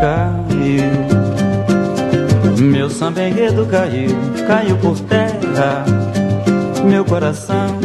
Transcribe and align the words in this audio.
Caiu, 0.00 0.84
meu 2.60 2.88
samba 2.88 3.22
enredo 3.22 3.66
caiu, 3.66 4.10
caiu 4.46 4.76
por 4.76 5.00
terra, 5.00 5.84
meu 6.88 7.04
coração, 7.04 7.80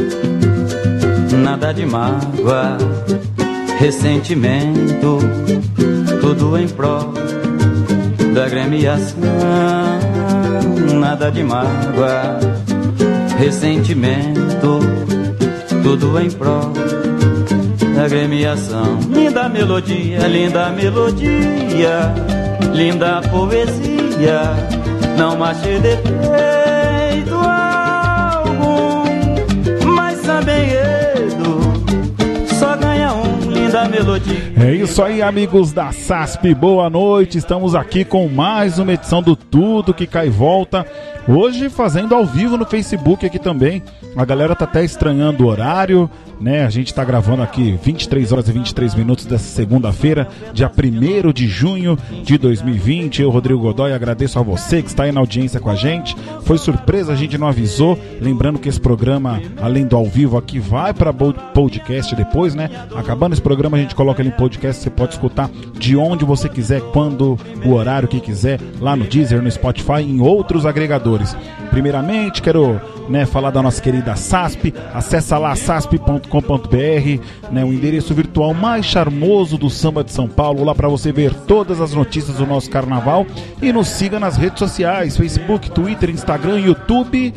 nada 1.44 1.74
de 1.74 1.88
mágoa, 1.88 2.78
ressentimento, 3.80 5.18
tudo 6.22 6.56
em 6.60 6.68
prol 6.68 7.12
da 8.36 8.48
gremiação, 8.48 9.18
nada 11.00 11.32
de 11.32 11.44
mágoa, 11.44 12.40
ressentimento, 13.38 14.80
tudo 15.84 16.20
em 16.20 16.30
prol 16.32 16.74
da 17.96 18.08
gremiação. 18.08 19.00
Linda 19.10 19.50
melodia, 19.50 20.20
linda 20.28 20.70
melodia, 20.70 22.14
linda 22.74 23.22
poesia, 23.30 24.42
não 25.18 25.44
achei 25.44 25.80
defeito 25.80 27.36
algum, 27.36 29.04
mas 29.96 30.20
também 30.22 30.79
linda 33.70 33.88
melodia. 33.88 34.54
É 34.60 34.74
isso 34.74 35.04
aí, 35.04 35.22
amigos 35.22 35.72
da 35.72 35.92
SASP, 35.92 36.56
boa 36.56 36.90
noite. 36.90 37.38
Estamos 37.38 37.76
aqui 37.76 38.04
com 38.04 38.28
mais 38.28 38.80
uma 38.80 38.94
edição 38.94 39.22
do 39.22 39.36
Tudo 39.36 39.94
que 39.94 40.08
Cai 40.08 40.28
Volta. 40.28 40.84
Hoje 41.28 41.70
fazendo 41.70 42.16
ao 42.16 42.26
vivo 42.26 42.58
no 42.58 42.66
Facebook 42.66 43.28
aqui 43.28 43.38
também. 43.38 43.84
A 44.16 44.26
galera 44.26 44.56
tá 44.56 44.66
até 44.66 44.84
estranhando 44.84 45.44
o 45.44 45.48
horário, 45.48 46.10
né? 46.40 46.66
A 46.66 46.70
gente 46.70 46.94
tá 46.94 47.04
gravando 47.04 47.42
aqui 47.42 47.78
23 47.84 48.32
horas 48.32 48.48
e 48.48 48.52
23 48.52 48.96
minutos 48.96 49.26
dessa 49.26 49.44
segunda-feira, 49.44 50.28
dia 50.54 50.70
1 50.70 51.32
de 51.34 51.48
junho 51.48 51.98
de 52.24 52.38
2020. 52.38 53.22
Eu, 53.22 53.30
Rodrigo 53.30 53.60
Godoy, 53.60 53.94
agradeço 53.94 54.40
a 54.40 54.42
você 54.42 54.82
que 54.82 54.90
está 54.90 55.04
aí 55.04 55.12
na 55.12 55.20
audiência 55.20 55.60
com 55.60 55.70
a 55.70 55.76
gente. 55.76 56.16
Foi 56.44 56.58
surpresa, 56.58 57.14
a 57.14 57.16
gente 57.16 57.38
não 57.38 57.48
avisou. 57.48 58.00
Lembrando 58.22 58.60
que 58.60 58.70
esse 58.70 58.80
programa, 58.80 59.42
além 59.62 59.86
do 59.86 59.96
ao 59.96 60.06
vivo 60.06 60.38
aqui, 60.38 60.60
vai 60.60 60.94
para 60.94 61.14
podcast 61.14 62.16
depois, 62.16 62.56
né? 62.56 62.70
Acabando 62.96 63.34
esse 63.34 63.42
programa, 63.42 63.78
a 63.78 63.80
gente 63.80 63.96
coloca 63.96 64.22
ele 64.22 64.30
em 64.30 64.34
podcast. 64.34 64.82
Você 64.82 64.90
pode 64.90 65.14
escutar 65.14 65.50
de 65.78 65.96
onde 65.96 66.26
você 66.26 66.48
quiser, 66.48 66.82
quando, 66.94 67.38
o 67.66 67.74
horário 67.74 68.08
que 68.08 68.20
quiser, 68.20 68.60
lá 68.80 68.96
no 68.96 69.06
Deezer, 69.06 69.42
no 69.42 69.52
Spotify 69.52 70.02
em 70.02 70.22
outros 70.22 70.66
agregadores. 70.66 71.36
Primeiramente, 71.70 72.42
quero 72.42 72.80
né, 73.10 73.26
falar 73.26 73.52
da 73.52 73.62
nossa 73.62 73.82
querida 73.82 74.16
SASP. 74.16 74.74
Acesse 74.94 75.34
lá 75.34 75.56
sasp.com.br, 75.56 77.52
né, 77.52 77.66
o 77.66 77.74
endereço 77.74 78.14
virtual 78.14 78.54
mais 78.54 78.86
charmoso 78.86 79.58
do 79.58 79.70
samba 79.70 80.04
de 80.04 80.12
São 80.12 80.28
Paulo, 80.28 80.64
lá 80.64 80.76
para 80.76 80.88
você 80.88 81.12
ver 81.12 81.34
todas 81.34 81.82
as 81.82 81.94
notícias 81.94 82.38
do 82.38 82.46
nosso 82.46 82.70
carnaval. 82.70 83.26
E 83.62 83.74
nos 83.74 83.88
siga 83.88 84.20
nas 84.20 84.38
redes 84.38 84.60
sociais: 84.60 85.18
Facebook, 85.18 85.72
Twitter, 85.72 86.10
Instagram, 86.10 86.60
YouTube 86.60 87.34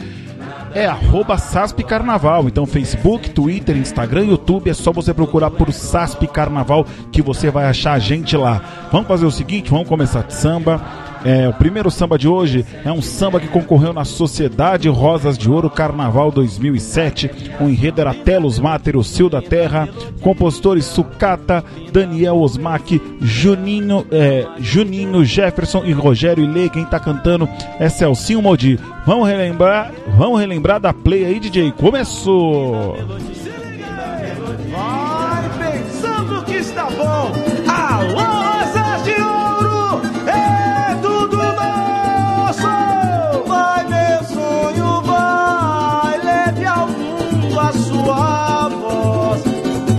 é 0.74 0.86
arroba 0.86 1.36
SASP 1.36 1.82
Carnaval. 1.84 2.48
Então, 2.48 2.66
Facebook, 2.66 3.30
Twitter, 3.30 3.76
Instagram, 3.76 4.24
YouTube, 4.24 4.70
é 4.70 4.74
só 4.74 4.92
você 4.92 5.12
procurar 5.12 5.50
por 5.50 5.72
SASP 5.72 6.26
Carnaval 6.26 6.86
que 7.10 7.22
você 7.22 7.50
vai 7.50 7.66
achar 7.66 7.92
a 7.92 7.98
gente 7.98 8.36
lá. 8.36 8.88
Vamos 8.90 9.08
fazer 9.08 9.26
o 9.26 9.30
seguinte, 9.30 9.70
vamos 9.70 9.88
começar 9.88 10.22
de 10.22 10.34
samba. 10.34 10.80
É, 11.24 11.48
o 11.48 11.52
primeiro 11.52 11.90
samba 11.90 12.18
de 12.18 12.26
hoje 12.26 12.64
é 12.84 12.90
um 12.90 13.00
samba 13.00 13.38
que 13.38 13.46
concorreu 13.46 13.92
na 13.92 14.04
Sociedade 14.04 14.88
Rosas 14.88 15.38
de 15.38 15.50
Ouro 15.50 15.70
Carnaval 15.70 16.30
2007. 16.30 17.30
O 17.60 17.68
enredo 17.68 18.00
era 18.00 18.12
Telos 18.14 18.58
Mater, 18.58 18.96
o 18.96 19.04
Cio 19.04 19.28
da 19.28 19.40
Terra, 19.40 19.88
compositores 20.20 20.84
Sucata, 20.84 21.64
Daniel 21.92 22.38
Osmac, 22.38 23.00
Juninho, 23.20 24.04
é, 24.10 24.46
Juninho, 24.58 25.24
Jefferson 25.24 25.84
e 25.84 25.92
Rogério 25.92 26.44
Ilê. 26.44 26.68
Quem 26.68 26.84
tá 26.84 26.98
cantando 26.98 27.48
é 27.78 27.88
Celcinho 27.88 28.42
Modi. 28.42 28.78
Vamos 29.06 29.28
relembrar, 29.28 29.92
vamos 30.16 30.40
relembrar 30.40 30.80
da 30.80 30.92
play 30.92 31.24
aí, 31.24 31.38
DJ. 31.38 31.72
Começou! 31.72 32.96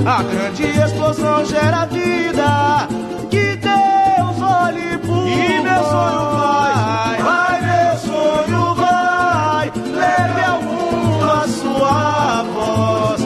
A 0.06 0.22
grande 0.22 0.64
explosão 0.64 1.46
gera 1.46 1.86
vida. 1.86 2.90
Que 3.31 3.56
Deus 3.56 4.41
olhe 4.41 4.97
por 4.97 5.25
E 5.25 5.62
meu 5.62 5.84
sonho 5.86 6.31
vai, 6.36 7.22
vai 7.22 7.62
meu 7.62 7.97
sonho 7.97 8.75
vai 8.75 9.72
leve 9.96 10.42
ao 10.46 10.62
mundo 10.62 11.31
a 11.31 11.47
sua 11.47 12.44
voz. 12.44 13.22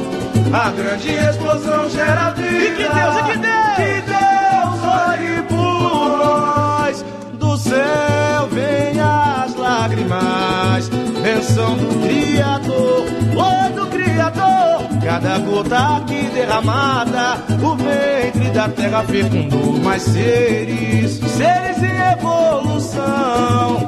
A 0.53 0.69
grande 0.69 1.13
explosão 1.13 1.89
gera 1.89 2.29
vida. 2.31 2.47
E 2.47 2.75
que 2.75 2.83
Deus, 2.83 3.15
e 3.15 3.23
que 3.23 3.37
Deus, 3.39 3.75
que 3.75 4.01
Deus 4.11 4.83
olhe 4.85 5.41
por 5.49 6.17
nós. 6.19 7.05
Do 7.39 7.57
céu 7.57 8.47
vem 8.51 9.01
as 9.01 9.55
lágrimas, 9.55 10.89
benção 10.89 11.75
do 11.75 12.07
Criador, 12.07 13.07
oi 13.35 13.71
do 13.73 13.87
Criador. 13.87 14.66
Cada 15.07 15.39
gota 15.39 15.95
aqui 15.95 16.21
derramada, 16.33 17.41
o 17.63 17.75
ventre 17.77 18.49
da 18.49 18.67
terra 18.67 19.05
fecundou 19.05 19.79
mais 19.81 20.01
seres, 20.01 21.13
seres 21.13 21.81
em 21.81 22.11
evolução. 22.11 23.87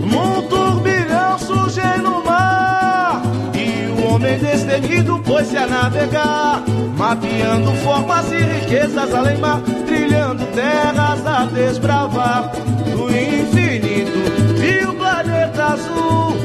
Num 0.00 0.42
turbilhão 0.42 1.38
surge 1.40 1.80
no 2.00 2.24
mar 2.24 3.20
e 3.52 4.00
o 4.00 4.14
homem 4.14 4.38
destemido 4.38 5.18
pôs-se 5.26 5.56
a 5.56 5.66
navegar, 5.66 6.62
mapeando 6.96 7.72
formas 7.82 8.30
e 8.30 8.36
riquezas 8.36 9.12
além 9.12 9.38
mar, 9.38 9.60
trilhando 9.88 10.46
terras 10.54 11.26
a 11.26 11.46
desbravar. 11.46 12.52
Do 12.92 13.10
infinito 13.10 14.54
viu 14.56 14.90
o 14.90 14.94
planeta 14.94 15.64
azul, 15.64 16.43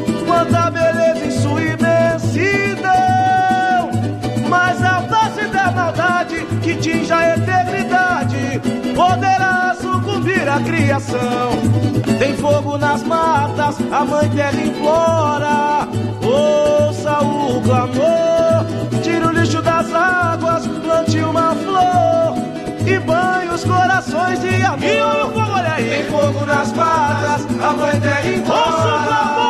tinge 6.79 7.11
a 7.11 7.35
eternidade 7.35 8.61
poderá 8.95 9.75
sucumbir 9.79 10.47
à 10.47 10.59
criação. 10.59 11.51
Tem 12.17 12.35
fogo 12.35 12.77
nas 12.77 13.03
matas, 13.03 13.77
a 13.91 14.05
mãe 14.05 14.29
terra 14.29 14.61
implora. 14.61 15.87
Ouça 16.21 17.19
o 17.21 17.61
clamor, 17.61 19.01
tira 19.01 19.27
o 19.27 19.31
lixo 19.31 19.61
das 19.61 19.93
águas, 19.93 20.67
plante 20.67 21.17
uma 21.19 21.55
flor 21.55 22.35
e 22.85 22.99
banhe 22.99 23.49
os 23.53 23.63
corações 23.63 24.39
de 24.41 24.61
amor. 24.63 24.83
E 24.83 25.01
olha 25.01 25.25
o 25.25 25.31
fogo, 25.31 25.51
olha 25.51 25.73
aí. 25.73 25.89
Tem 25.89 26.03
fogo 26.05 26.45
nas 26.45 26.73
matas, 26.73 27.47
a 27.61 27.73
mãe 27.73 27.99
terra 28.01 28.29
implora. 28.29 29.39
Ouça 29.39 29.48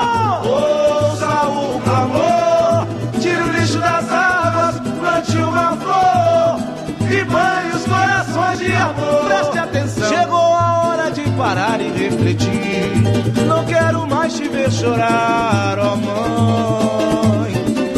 refletir. 12.30 13.46
Não 13.48 13.66
quero 13.66 14.08
mais 14.08 14.34
te 14.34 14.48
ver 14.48 14.72
chorar, 14.72 15.78
ó 15.80 15.96
mãe. 15.96 17.54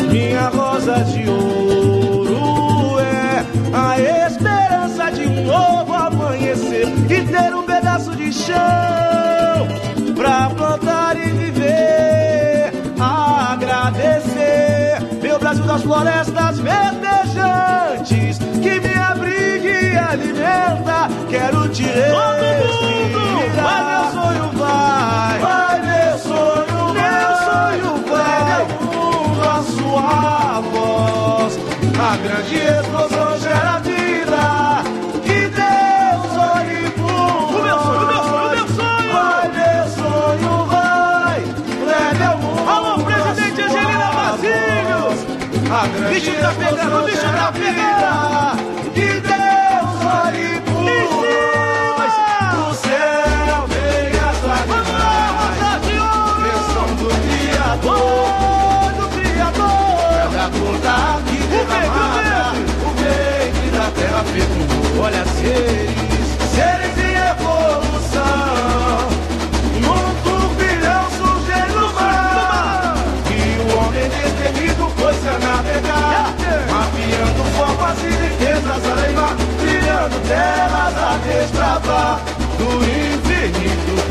Minha 0.09 0.47
rosa 0.49 1.03
de 1.05 1.29
ouro 1.29 2.99
é 2.99 3.45
a 3.73 3.99
esperança 4.27 5.11
de 5.11 5.27
um 5.27 5.45
novo 5.45 5.93
amanhecer 5.93 6.87
e 6.87 7.25
ter 7.25 7.53
um 7.53 7.63
pedaço 7.63 8.15
de 8.15 8.31
chão 8.31 8.55
pra 10.15 10.49
plantar 10.49 11.17
e 11.17 11.31
viver. 11.31 12.71
Agradecer, 12.99 15.01
meu 15.21 15.39
Brasil 15.39 15.65
das 15.65 15.81
florestas 15.81 16.59
verdejantes 16.59 18.37
que 18.61 18.79
me 18.79 18.91
e 18.91 19.20
alimenta, 20.11 21.07
quero 21.29 21.69
te 21.69 21.83
respirar. 21.83 22.37
Vai, 23.55 23.83
meu 23.85 24.11
sonho 24.11 24.51
vai, 24.57 25.39
vai, 25.39 25.81
meu 25.81 26.17
sonho, 26.19 26.93
meu 26.93 27.29
sonho 27.47 27.91
vai. 28.09 28.61
Mundo 28.81 29.41
a 29.41 29.63
sua 29.63 30.61
voz, 30.71 31.53
a 31.97 32.17
grande 32.17 32.55
explosão 32.57 33.39
gera 33.39 33.79
vida. 33.79 34.83
Que 35.23 35.39
Deus 35.47 36.31
olhe 36.37 36.79
o 36.87 37.63
meu 37.63 37.79
sonho, 37.79 38.01
o 38.01 38.07
meu 38.07 38.21
sonho, 38.27 38.41
o 38.41 38.55
meu 38.55 38.67
sonho. 38.67 39.13
Vai, 39.13 39.45
meu 39.47 39.85
sonho 39.95 40.53
vai, 40.65 41.39
leve 41.85 42.23
ao 42.23 42.37
mundo. 42.37 42.69
Alô, 42.69 42.91
presidente 43.03 43.61
Angelina 43.61 44.11
Basílio. 44.11 45.01
Bicho 46.09 46.33
tá 46.41 46.53
pegando, 46.59 47.05
bicho 47.05 47.27
da 47.31 47.51
pegando. 47.53 48.70
Seres, 65.11 66.27
seres 66.55 66.97
em 66.97 67.15
evolução. 67.31 69.09
Num 69.81 70.05
turbilhão 70.23 71.03
surge 71.17 71.59
no 71.73 71.87
mar. 71.93 72.95
E 73.29 73.59
o 73.59 73.77
homem 73.77 74.07
destemido 74.09 74.89
foi-se 74.97 75.27
a 75.27 75.37
navegar. 75.39 76.33
Mapeando 76.71 77.43
formas 77.55 77.97
e 78.03 78.09
riquezas 78.09 78.83
a 78.85 78.93
levar. 78.95 79.35
Trilhando 79.59 80.17
telas 80.27 80.95
a 80.97 81.17
destravar. 81.27 82.19
Do 82.57 82.69
infinito 82.85 84.10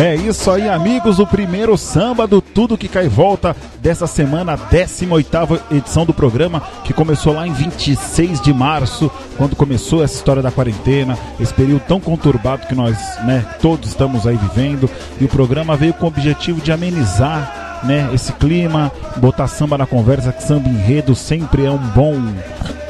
É 0.00 0.14
isso 0.14 0.48
aí, 0.48 0.68
amigos. 0.68 1.18
O 1.18 1.26
primeiro 1.26 1.76
samba 1.76 2.24
do 2.24 2.40
Tudo 2.40 2.78
Que 2.78 2.86
Cai 2.86 3.08
Volta 3.08 3.56
dessa 3.80 4.06
semana, 4.06 4.52
a 4.52 4.56
18 4.56 5.60
edição 5.72 6.06
do 6.06 6.14
programa, 6.14 6.62
que 6.84 6.92
começou 6.92 7.32
lá 7.32 7.48
em 7.48 7.52
26 7.52 8.40
de 8.40 8.54
março, 8.54 9.10
quando 9.36 9.56
começou 9.56 10.04
essa 10.04 10.14
história 10.14 10.40
da 10.40 10.52
quarentena, 10.52 11.18
esse 11.40 11.52
período 11.52 11.82
tão 11.88 11.98
conturbado 11.98 12.68
que 12.68 12.76
nós, 12.76 12.96
né, 13.24 13.44
todos 13.60 13.88
estamos 13.88 14.24
aí 14.24 14.36
vivendo. 14.36 14.88
E 15.20 15.24
o 15.24 15.28
programa 15.28 15.76
veio 15.76 15.92
com 15.92 16.04
o 16.04 16.08
objetivo 16.08 16.60
de 16.60 16.70
amenizar, 16.70 17.80
né, 17.82 18.08
esse 18.14 18.32
clima, 18.34 18.92
botar 19.16 19.48
samba 19.48 19.76
na 19.76 19.86
conversa, 19.86 20.32
que 20.32 20.44
samba 20.44 20.68
enredo 20.68 21.12
sempre 21.16 21.64
é 21.64 21.70
um 21.72 21.76
bom, 21.76 22.14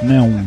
né, 0.02 0.20
um. 0.20 0.46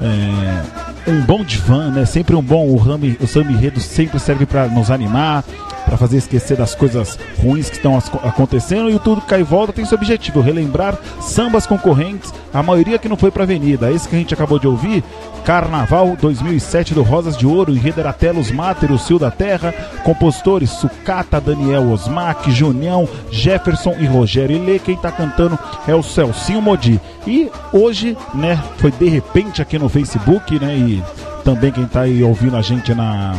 É, 0.00 0.92
um 1.04 1.20
bom 1.22 1.44
divã, 1.44 1.90
né? 1.90 2.04
Sempre 2.06 2.36
um 2.36 2.42
bom. 2.42 2.68
O, 2.68 2.76
rami, 2.76 3.16
o 3.20 3.26
samba 3.26 3.50
enredo 3.52 3.80
sempre 3.80 4.18
serve 4.18 4.46
para 4.46 4.66
nos 4.68 4.90
animar, 4.90 5.44
para 5.84 5.96
fazer 5.96 6.18
esquecer 6.18 6.56
das 6.56 6.74
coisas 6.74 7.18
ruins 7.42 7.68
que 7.68 7.76
estão 7.76 7.96
acontecendo. 7.96 8.90
E 8.90 8.94
o 8.94 8.98
Tudo 8.98 9.20
Cai 9.22 9.40
e 9.40 9.44
Volta 9.44 9.72
tem 9.72 9.84
esse 9.84 9.94
objetivo: 9.94 10.40
relembrar 10.40 10.98
sambas 11.20 11.66
concorrentes, 11.66 12.32
a 12.52 12.62
maioria 12.62 12.98
que 12.98 13.08
não 13.08 13.16
foi 13.16 13.30
para 13.30 13.44
Avenida. 13.44 13.90
Esse 13.90 14.08
que 14.08 14.16
a 14.16 14.18
gente 14.18 14.34
acabou 14.34 14.58
de 14.58 14.66
ouvir, 14.66 15.02
Carnaval 15.44 16.16
2007 16.20 16.94
do 16.94 17.02
Rosas 17.02 17.36
de 17.36 17.46
Ouro, 17.46 17.72
enredo 17.72 18.00
era 18.00 18.12
Telos 18.12 18.50
Mater, 18.50 18.92
o 18.92 18.98
Cio 18.98 19.18
da 19.18 19.30
Terra, 19.30 19.72
compositores 20.04 20.70
Sucata, 20.70 21.40
Daniel 21.40 21.90
Osmac, 21.90 22.50
Junião, 22.50 23.08
Jefferson 23.30 23.96
e 23.98 24.06
Rogério 24.06 24.56
Ilê. 24.56 24.78
Quem 24.78 24.96
tá 24.96 25.10
cantando 25.10 25.58
é 25.86 25.94
o 25.94 26.02
Celcinho 26.02 26.62
Modi. 26.62 27.00
E 27.26 27.50
hoje, 27.72 28.16
né, 28.34 28.62
foi 28.78 28.90
de 28.90 29.08
repente 29.08 29.62
aqui 29.62 29.78
no 29.78 29.88
Facebook, 29.88 30.58
né, 30.58 30.76
e 30.76 31.02
também 31.44 31.72
quem 31.72 31.86
tá 31.86 32.02
aí 32.02 32.22
ouvindo 32.22 32.56
a 32.56 32.62
gente 32.62 32.94
na 32.94 33.36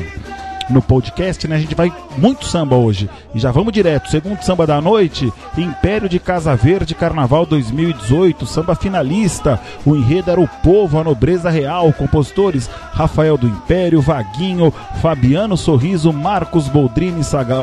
no 0.74 0.82
podcast, 0.82 1.48
né? 1.48 1.56
A 1.56 1.60
gente 1.60 1.76
vai 1.76 1.94
muito 2.18 2.46
samba 2.46 2.76
hoje. 2.76 3.10
E 3.34 3.40
já 3.40 3.52
vamos 3.52 3.72
direto. 3.72 4.10
Segundo 4.10 4.42
samba 4.42 4.68
da 4.68 4.82
noite, 4.82 5.32
Império 5.58 6.10
de 6.10 6.20
Casa 6.20 6.56
Verde, 6.56 6.96
Carnaval 6.96 7.46
2018, 7.46 8.46
samba 8.46 8.76
finalista. 8.76 9.60
O 9.86 9.96
enredo 9.96 10.32
era 10.32 10.42
o 10.42 10.48
povo, 10.48 11.00
a 11.00 11.04
nobreza 11.04 11.50
real. 11.50 11.94
Compositores 11.94 12.70
Rafael 12.92 13.38
do 13.38 13.48
Império, 13.48 14.02
Vaguinho, 14.02 14.74
Fabiano 15.02 15.56
Sorriso, 15.56 16.12
Marcos 16.12 16.68
Boldrini, 16.68 17.22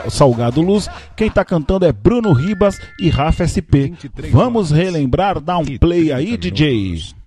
Salgado 0.09 0.61
Luz. 0.61 0.89
Quem 1.17 1.31
tá 1.31 1.45
cantando 1.45 1.85
é 1.85 1.93
Bruno 1.93 2.33
Ribas 2.33 2.79
e 3.01 3.09
Rafa 3.11 3.47
SP. 3.47 3.93
Vamos 4.31 4.71
relembrar, 4.71 5.41
dá 5.41 5.59
um 5.59 5.79
play 5.79 6.13
aí, 6.13 6.37
DJ. 6.37 7.20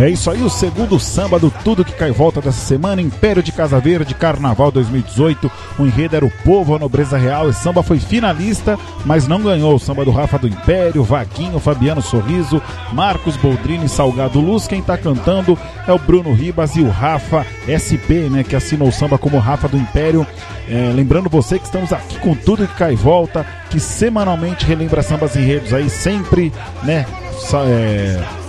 É 0.00 0.08
isso 0.08 0.30
aí, 0.30 0.42
o 0.42 0.48
segundo 0.48 0.98
samba 0.98 1.38
do 1.38 1.50
Tudo 1.50 1.84
que 1.84 1.92
Cai 1.92 2.10
Volta 2.10 2.40
dessa 2.40 2.64
semana, 2.64 3.02
Império 3.02 3.42
de 3.42 3.52
Casa 3.52 3.78
Verde, 3.78 4.14
Carnaval 4.14 4.70
2018. 4.70 5.50
O 5.78 5.84
enredo 5.84 6.16
era 6.16 6.24
o 6.24 6.30
Povo, 6.42 6.74
a 6.74 6.78
Nobreza 6.78 7.18
Real. 7.18 7.50
E 7.50 7.52
samba 7.52 7.82
foi 7.82 8.00
finalista, 8.00 8.78
mas 9.04 9.28
não 9.28 9.42
ganhou. 9.42 9.74
O 9.74 9.78
samba 9.78 10.02
do 10.02 10.10
Rafa 10.10 10.38
do 10.38 10.48
Império, 10.48 11.04
Vaguinho, 11.04 11.58
Fabiano 11.58 12.00
Sorriso, 12.00 12.62
Marcos 12.94 13.36
Boldrini, 13.36 13.90
Salgado 13.90 14.40
Luz. 14.40 14.66
Quem 14.66 14.80
tá 14.80 14.96
cantando 14.96 15.58
é 15.86 15.92
o 15.92 15.98
Bruno 15.98 16.32
Ribas 16.32 16.76
e 16.76 16.80
o 16.80 16.88
Rafa 16.88 17.44
SP, 17.68 18.30
né, 18.30 18.42
que 18.42 18.56
assinou 18.56 18.88
o 18.88 18.92
samba 18.92 19.18
como 19.18 19.36
Rafa 19.36 19.68
do 19.68 19.76
Império. 19.76 20.26
É, 20.66 20.92
lembrando 20.94 21.28
você 21.28 21.58
que 21.58 21.66
estamos 21.66 21.92
aqui 21.92 22.18
com 22.20 22.34
Tudo 22.34 22.66
que 22.66 22.74
Cai 22.74 22.96
Volta, 22.96 23.44
que 23.68 23.78
semanalmente 23.78 24.64
relembra 24.64 25.02
sambas 25.02 25.36
enredos 25.36 25.74
aí, 25.74 25.90
sempre, 25.90 26.50
né, 26.84 27.04
é, 27.66 28.39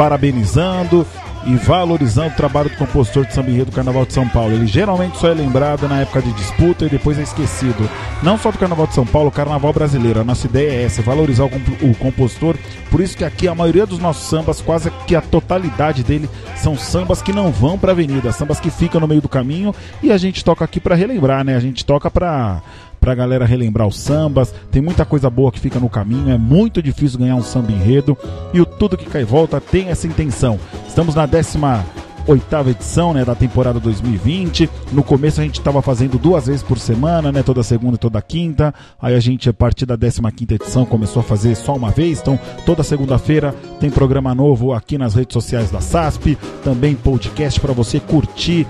parabenizando 0.00 1.06
e 1.44 1.54
valorizando 1.56 2.28
o 2.28 2.36
trabalho 2.36 2.70
do 2.70 2.76
compositor 2.76 3.26
de 3.26 3.34
samba 3.34 3.50
do 3.66 3.70
Carnaval 3.70 4.06
de 4.06 4.14
São 4.14 4.26
Paulo. 4.26 4.54
Ele 4.54 4.66
geralmente 4.66 5.18
só 5.18 5.28
é 5.28 5.34
lembrado 5.34 5.86
na 5.86 6.00
época 6.00 6.22
de 6.22 6.32
disputa 6.32 6.86
e 6.86 6.88
depois 6.88 7.18
é 7.18 7.22
esquecido. 7.22 7.86
Não 8.22 8.38
só 8.38 8.50
do 8.50 8.56
Carnaval 8.56 8.86
de 8.86 8.94
São 8.94 9.04
Paulo, 9.04 9.28
o 9.28 9.30
Carnaval 9.30 9.74
brasileiro. 9.74 10.18
A 10.18 10.24
nossa 10.24 10.46
ideia 10.46 10.70
é 10.70 10.84
essa, 10.84 11.02
valorizar 11.02 11.44
o, 11.44 11.50
comp 11.50 11.68
o 11.82 11.94
compositor. 11.96 12.56
Por 12.90 13.02
isso 13.02 13.14
que 13.14 13.24
aqui 13.24 13.46
a 13.46 13.54
maioria 13.54 13.84
dos 13.84 13.98
nossos 13.98 14.26
sambas, 14.26 14.62
quase 14.62 14.90
que 15.06 15.14
a 15.14 15.20
totalidade 15.20 16.02
dele, 16.02 16.30
são 16.56 16.78
sambas 16.78 17.20
que 17.20 17.32
não 17.32 17.50
vão 17.50 17.78
pra 17.78 17.92
avenida, 17.92 18.32
sambas 18.32 18.58
que 18.58 18.70
ficam 18.70 19.02
no 19.02 19.08
meio 19.08 19.20
do 19.20 19.28
caminho 19.28 19.74
e 20.02 20.10
a 20.10 20.16
gente 20.16 20.42
toca 20.42 20.64
aqui 20.64 20.80
para 20.80 20.94
relembrar, 20.94 21.44
né? 21.44 21.56
A 21.56 21.60
gente 21.60 21.84
toca 21.84 22.10
pra 22.10 22.62
pra 23.00 23.14
galera 23.14 23.44
relembrar 23.44 23.86
os 23.86 23.98
sambas. 23.98 24.54
Tem 24.70 24.82
muita 24.82 25.04
coisa 25.04 25.30
boa 25.30 25.50
que 25.50 25.58
fica 25.58 25.80
no 25.80 25.88
caminho, 25.88 26.30
é 26.30 26.38
muito 26.38 26.82
difícil 26.82 27.18
ganhar 27.18 27.36
um 27.36 27.42
samba 27.42 27.72
enredo. 27.72 28.16
E 28.52 28.60
o 28.60 28.66
Tudo 28.66 28.96
que 28.96 29.06
Cai 29.06 29.24
Volta 29.24 29.60
tem 29.60 29.88
essa 29.88 30.06
intenção. 30.06 30.58
Estamos 30.86 31.14
na 31.14 31.26
décima 31.26 31.84
oitava 32.26 32.70
edição 32.70 33.12
né, 33.12 33.24
da 33.24 33.34
temporada 33.34 33.80
2020. 33.80 34.68
No 34.92 35.02
começo 35.02 35.40
a 35.40 35.44
gente 35.44 35.58
estava 35.58 35.82
fazendo 35.82 36.18
duas 36.18 36.46
vezes 36.46 36.62
por 36.62 36.78
semana, 36.78 37.32
né, 37.32 37.42
toda 37.42 37.62
segunda 37.62 37.96
e 37.96 37.98
toda 37.98 38.20
quinta. 38.22 38.74
Aí 39.00 39.14
a 39.14 39.20
gente, 39.20 39.48
a 39.48 39.52
partir 39.52 39.86
da 39.86 39.96
15 39.96 40.20
quinta 40.34 40.54
edição, 40.54 40.84
começou 40.84 41.20
a 41.20 41.24
fazer 41.24 41.54
só 41.54 41.74
uma 41.74 41.90
vez. 41.90 42.20
Então, 42.20 42.38
toda 42.64 42.82
segunda-feira 42.82 43.54
tem 43.78 43.90
programa 43.90 44.34
novo 44.34 44.72
aqui 44.72 44.98
nas 44.98 45.14
redes 45.14 45.32
sociais 45.32 45.70
da 45.70 45.80
SASP. 45.80 46.38
Também 46.62 46.94
podcast 46.94 47.60
para 47.60 47.72
você 47.72 47.98
curtir 47.98 48.66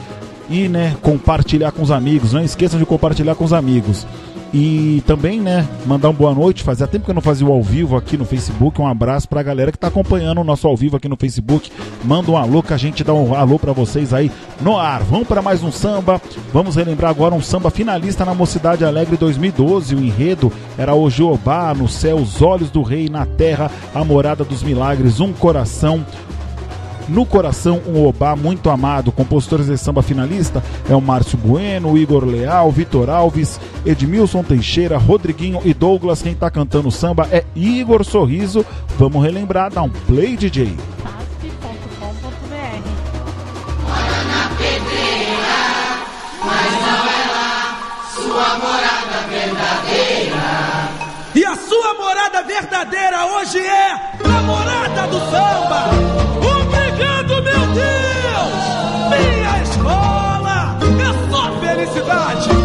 e 0.51 0.69
né, 0.69 0.97
compartilhar 1.01 1.71
com 1.71 1.83
os 1.83 1.91
amigos. 1.91 2.33
Não 2.33 2.43
esqueçam 2.43 2.79
de 2.79 2.85
compartilhar 2.85 3.37
com 3.37 3.45
os 3.45 3.53
amigos. 3.53 4.05
E 4.53 5.01
também, 5.07 5.41
né, 5.41 5.65
mandar 5.87 6.09
uma 6.09 6.15
boa 6.15 6.35
noite. 6.35 6.65
Fazia 6.65 6.87
tempo 6.89 7.05
que 7.05 7.11
eu 7.13 7.15
não 7.15 7.23
fazia 7.23 7.47
o 7.47 7.53
ao 7.53 7.63
vivo 7.63 7.97
aqui 7.97 8.17
no 8.17 8.25
Facebook. 8.25 8.81
Um 8.81 8.87
abraço 8.87 9.29
pra 9.29 9.45
galera 9.45 9.71
que 9.71 9.79
tá 9.79 9.87
acompanhando 9.87 10.41
o 10.41 10.45
nosso 10.45 10.67
ao 10.67 10.77
vivo 10.77 10.97
aqui 10.97 11.09
no 11.09 11.17
Facebook. 11.17 11.71
Manda 12.05 12.33
um 12.33 12.37
alô 12.37 12.61
que 12.61 12.75
a 12.75 12.77
gente 12.77 13.05
dá 13.05 13.15
um 13.15 13.33
alô 13.33 13.61
pra 13.61 13.73
vocês 13.73 14.13
aí 14.13 14.31
no 14.61 14.77
ar. 14.77 15.05
Vamos 15.05 15.29
para 15.29 15.41
mais 15.41 15.63
um 15.63 15.71
samba. 15.71 16.21
Vamos 16.53 16.75
relembrar 16.75 17.11
agora 17.11 17.33
um 17.33 17.41
samba 17.41 17.71
finalista 17.71 18.25
na 18.25 18.35
Mocidade 18.35 18.85
Alegre 18.85 19.17
2012. 19.17 19.95
O 19.95 20.01
enredo 20.01 20.53
era 20.77 20.97
o 20.97 21.09
Jeová 21.09 21.73
no 21.73 21.89
céu, 21.89 22.17
os 22.17 22.43
olhos 22.43 22.71
do 22.71 22.83
rei 22.83 23.09
na 23.09 23.25
terra, 23.25 23.71
a 23.95 24.05
morada 24.05 24.43
dos 24.43 24.65
milagres, 24.65 25.21
um 25.21 25.33
coração 25.33 26.05
no 27.09 27.27
Coração, 27.27 27.81
um 27.87 28.07
Obá 28.07 28.37
muito 28.37 28.71
amado. 28.71 29.13
Compositores 29.13 29.67
de 29.67 29.77
samba 29.77 30.03
finalista 30.03 30.63
é 30.89 30.95
o 30.95 31.01
Márcio 31.01 31.39
Bueno, 31.39 31.97
Igor 31.97 32.25
Leal, 32.25 32.71
Vitor 32.71 33.11
Alves, 33.11 33.61
Edmilson 33.85 34.43
Teixeira, 34.43 34.99
Rodriguinho 34.99 35.61
e 35.65 35.75
Douglas. 35.75 36.23
Quem 36.23 36.35
tá 36.35 36.51
cantando 36.51 36.91
samba 36.91 37.29
é 37.31 37.45
Igor 37.55 38.05
Sorriso. 38.05 38.65
Vamos 38.99 39.23
relembrar, 39.23 39.73
dá 39.73 39.83
um 39.83 39.91
play, 39.91 40.37
DJ. 40.37 40.77
E 51.33 51.45
a 51.45 51.55
sua 51.57 51.95
morada 51.95 52.43
verdadeira 52.43 53.25
hoje 53.27 53.59
é 53.59 53.93
a 54.25 54.43
morada 54.43 55.07
do 55.07 55.19
samba. 55.31 56.50
Felicidade. 61.61 62.60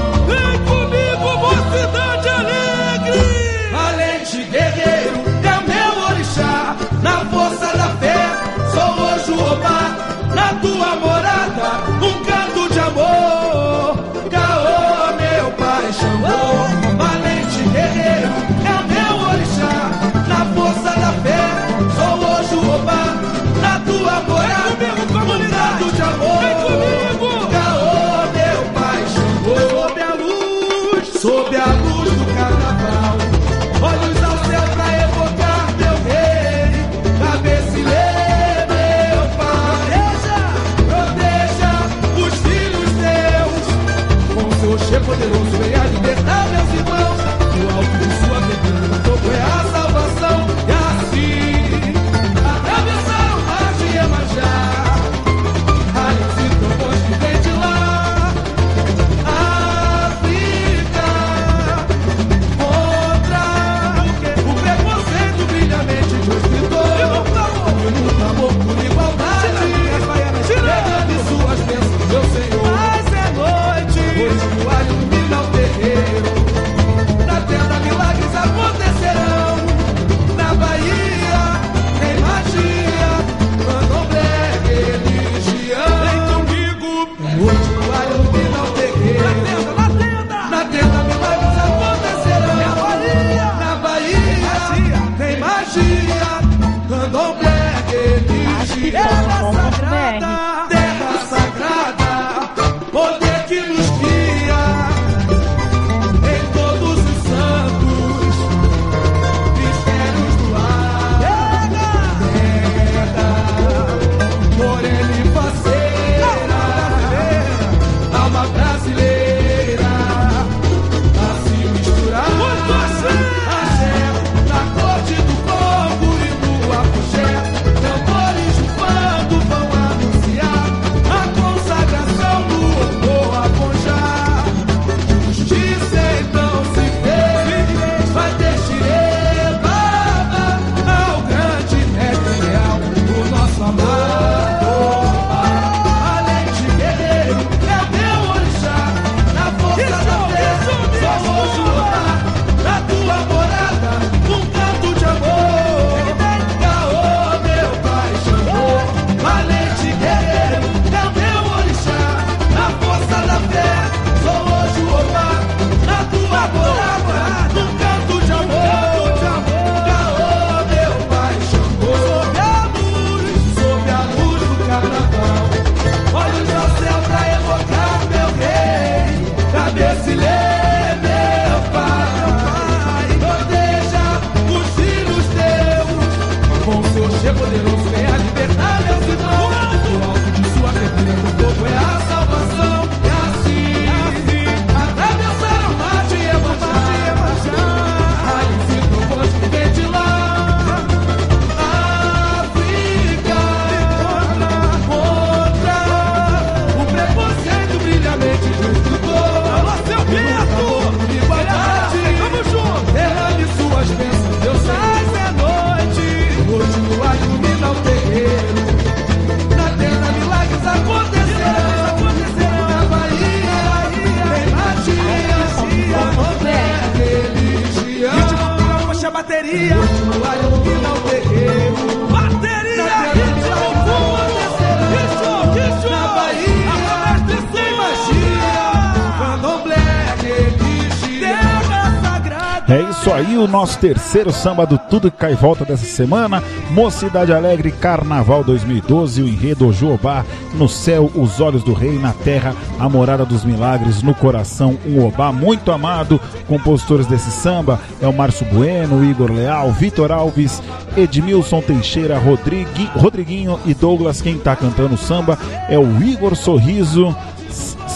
Nosso 243.48 243.78
terceiro 243.80 244.32
samba 244.32 244.66
do 244.66 244.78
Tudo 244.78 245.12
que 245.12 245.18
Cai 245.18 245.36
Volta 245.36 245.66
dessa 245.66 245.86
semana. 245.86 246.42
Mocidade 246.72 247.34
Alegre, 247.34 247.72
Carnaval 247.72 248.44
2012, 248.44 249.22
o 249.22 249.28
enredo 249.28 249.68
Ojobá, 249.68 250.26
no 250.54 250.70
céu, 250.70 251.12
os 251.16 251.40
olhos 251.40 251.64
do 251.64 251.74
rei, 251.74 251.98
na 252.00 252.14
terra, 252.14 252.56
a 252.80 252.88
morada 252.88 253.26
dos 253.26 253.44
milagres, 253.44 254.02
no 254.02 254.14
coração, 254.14 254.78
um 254.86 255.06
Obá 255.06 255.32
muito 255.32 255.72
amado. 255.72 256.20
Compositores 256.48 257.08
desse 257.08 257.32
samba 257.32 257.80
é 258.02 258.08
o 258.08 258.14
Márcio 258.14 258.46
Bueno, 258.48 259.04
Igor 259.04 259.32
Leal, 259.32 259.72
Vitor 259.72 260.12
Alves, 260.12 260.62
Edmilson 260.96 261.62
Teixeira, 261.62 262.18
Rodrigui, 262.18 262.90
Rodriguinho 262.96 263.60
e 263.66 263.74
Douglas. 263.74 264.22
Quem 264.22 264.38
tá 264.38 264.56
cantando 264.56 264.96
o 264.96 264.98
samba 264.98 265.38
é 265.70 265.78
o 265.78 266.02
Igor 266.04 266.36
Sorriso. 266.36 267.16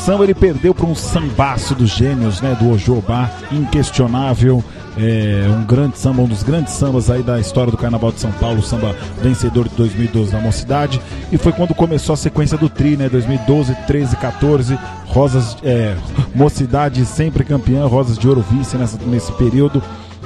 Samba 0.10 0.24
ele 0.24 0.34
perdeu 0.34 0.74
para 0.74 0.88
um 0.88 0.96
sambaço 0.96 1.76
dos 1.76 1.92
gênios, 1.92 2.42
né, 2.42 2.58
do 2.60 2.72
Ojobá, 2.72 3.30
inquestionável. 3.52 4.64
É, 4.98 5.48
um 5.48 5.64
grande 5.64 6.00
samba, 6.00 6.24
um 6.24 6.28
dos 6.28 6.42
grandes 6.42 6.74
sambas 6.74 7.12
aí 7.12 7.22
da 7.22 7.40
história 7.40 7.70
do 7.70 7.78
Carnaval 7.78 8.12
de 8.12 8.20
São 8.20 8.32
Paulo, 8.32 8.60
samba 8.64 8.96
vencedor 9.22 9.70
de 9.70 9.76
2012 9.76 10.34
na 10.34 10.42
Mocidade. 10.42 11.00
E 11.32 11.38
foi 11.38 11.52
quando 11.52 11.76
começou 11.76 12.14
a 12.14 12.18
sequência 12.18 12.58
do 12.58 12.68
Tri, 12.68 12.98
né? 12.98 13.08
2012, 13.08 13.76
13, 13.86 14.16
14, 14.16 14.80
Rosas, 15.06 15.56
é, 15.64 15.96
Mocidade 16.34 17.06
sempre 17.06 17.44
campeã, 17.44 17.86
Rosas 17.86 18.18
de 18.18 18.28
Ouro 18.28 18.44
vice 18.50 18.78
nessa, 18.78 18.98
nesse 19.06 19.32
período. 19.34 19.80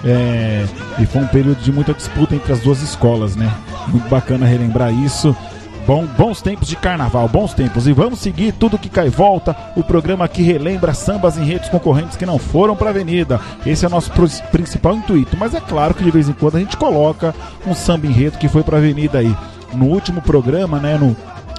É, 0.05 0.65
e 0.97 1.05
foi 1.05 1.23
um 1.23 1.27
período 1.27 1.61
de 1.61 1.73
muita 1.73 1.93
disputa 1.93 2.33
entre 2.33 2.53
as 2.53 2.61
duas 2.61 2.81
escolas, 2.81 3.35
né? 3.35 3.53
Muito 3.89 4.07
bacana 4.07 4.45
relembrar 4.45 4.93
isso. 4.93 5.35
Bom, 5.85 6.05
bons 6.17 6.41
tempos 6.41 6.69
de 6.69 6.77
carnaval, 6.77 7.27
bons 7.27 7.53
tempos. 7.53 7.87
E 7.87 7.91
vamos 7.91 8.19
seguir 8.19 8.53
tudo 8.53 8.77
que 8.77 8.87
cai 8.87 9.09
volta. 9.09 9.55
O 9.75 9.83
programa 9.83 10.27
que 10.29 10.41
relembra 10.41 10.93
sambas 10.93 11.37
em 11.37 11.43
redes 11.43 11.67
concorrentes 11.67 12.15
que 12.15 12.25
não 12.25 12.39
foram 12.39 12.73
para 12.73 12.87
a 12.87 12.91
avenida. 12.91 13.39
Esse 13.65 13.83
é 13.83 13.87
o 13.89 13.91
nosso 13.91 14.09
principal 14.49 14.95
intuito. 14.95 15.35
Mas 15.37 15.53
é 15.53 15.59
claro 15.59 15.93
que 15.93 16.03
de 16.03 16.11
vez 16.11 16.29
em 16.29 16.33
quando 16.33 16.55
a 16.55 16.59
gente 16.59 16.77
coloca 16.77 17.35
um 17.67 17.73
samba 17.73 18.07
enredo 18.07 18.37
que 18.37 18.47
foi 18.47 18.63
para 18.63 18.77
a 18.77 18.79
avenida 18.79 19.19
aí. 19.19 19.35
No 19.73 19.87
último 19.87 20.21
programa, 20.21 20.79
né, 20.79 20.97
no 20.97 21.15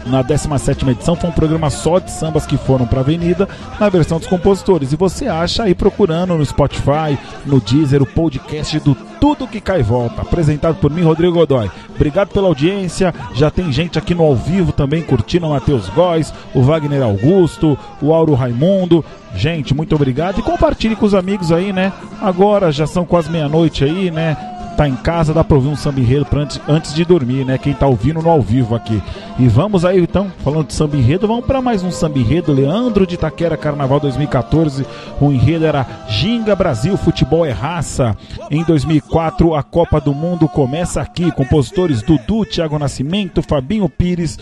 na 0.06 0.20
17 0.20 0.88
edição 0.90 1.16
foi 1.16 1.30
um 1.30 1.32
programa 1.32 1.70
só 1.70 1.98
de 1.98 2.10
sambas 2.10 2.44
que 2.44 2.58
foram 2.58 2.87
para 2.87 2.98
a 2.98 3.00
Avenida, 3.00 3.48
na 3.80 3.88
versão 3.88 4.18
dos 4.18 4.28
compositores. 4.28 4.92
E 4.92 4.96
você 4.96 5.26
acha 5.26 5.62
aí 5.62 5.74
procurando 5.74 6.34
no 6.34 6.44
Spotify, 6.44 7.18
no 7.46 7.58
Deezer, 7.58 8.02
o 8.02 8.06
podcast 8.06 8.78
do 8.80 8.94
Tudo 9.24 9.48
Que 9.48 9.58
Cai 9.58 9.82
Volta, 9.82 10.20
apresentado 10.20 10.74
por 10.74 10.90
mim, 10.90 11.00
Rodrigo 11.00 11.32
Godoy. 11.32 11.70
Obrigado 11.96 12.28
pela 12.28 12.46
audiência. 12.46 13.14
Já 13.32 13.50
tem 13.50 13.72
gente 13.72 13.98
aqui 13.98 14.14
no 14.14 14.22
ao 14.22 14.37
vivo 14.37 14.70
também 14.70 15.02
curtindo 15.02 15.46
o 15.46 15.50
Matheus 15.50 15.88
Góes, 15.88 16.30
o 16.52 16.60
Wagner 16.60 17.02
Augusto, 17.02 17.78
o 18.02 18.12
Auro 18.12 18.34
Raimundo. 18.34 19.02
Gente, 19.34 19.72
muito 19.72 19.94
obrigado. 19.94 20.40
E 20.40 20.42
compartilhe 20.42 20.94
com 20.94 21.06
os 21.06 21.14
amigos 21.14 21.50
aí, 21.50 21.72
né? 21.72 21.90
Agora 22.20 22.70
já 22.70 22.87
são 22.87 23.06
quase 23.06 23.30
meia-noite 23.30 23.82
aí, 23.82 24.10
né? 24.10 24.37
Tá 24.74 24.88
em 24.88 24.96
casa, 24.96 25.32
dá 25.32 25.44
pra 25.44 25.56
ouvir 25.56 25.68
um 25.68 25.76
samba 25.76 26.00
enredo 26.00 26.26
antes, 26.34 26.60
antes 26.68 26.94
de 26.94 27.04
dormir, 27.04 27.44
né? 27.44 27.56
Quem 27.56 27.72
tá 27.72 27.87
ouvindo 27.87 28.20
no 28.20 28.28
ao 28.28 28.42
vivo 28.42 28.74
aqui. 28.74 29.02
E 29.38 29.46
vamos 29.48 29.84
aí, 29.84 30.00
então, 30.00 30.30
falando 30.42 30.66
de 30.66 30.74
samba 30.74 30.96
enredo, 30.96 31.26
vamos 31.26 31.44
pra 31.44 31.62
mais 31.62 31.82
um 31.82 31.90
samba 31.90 32.18
enredo. 32.18 32.52
Leandro 32.52 33.06
de 33.06 33.14
Itaquera, 33.14 33.56
Carnaval 33.56 34.00
2014. 34.00 34.84
O 35.20 35.32
enredo 35.32 35.64
era 35.64 35.87
Ginga 36.08 36.54
Brasil, 36.54 36.96
Futebol 36.96 37.46
é 37.46 37.50
Raça. 37.50 38.16
Em 38.50 38.62
2004, 38.64 39.54
a 39.54 39.62
Copa 39.62 40.00
do 40.00 40.12
Mundo 40.14 40.48
começa 40.48 41.00
aqui. 41.00 41.30
Compositores 41.32 42.02
Dudu, 42.02 42.44
Thiago 42.44 42.78
Nascimento, 42.78 43.42
Fabinho 43.42 43.88
Pires, 43.88 44.38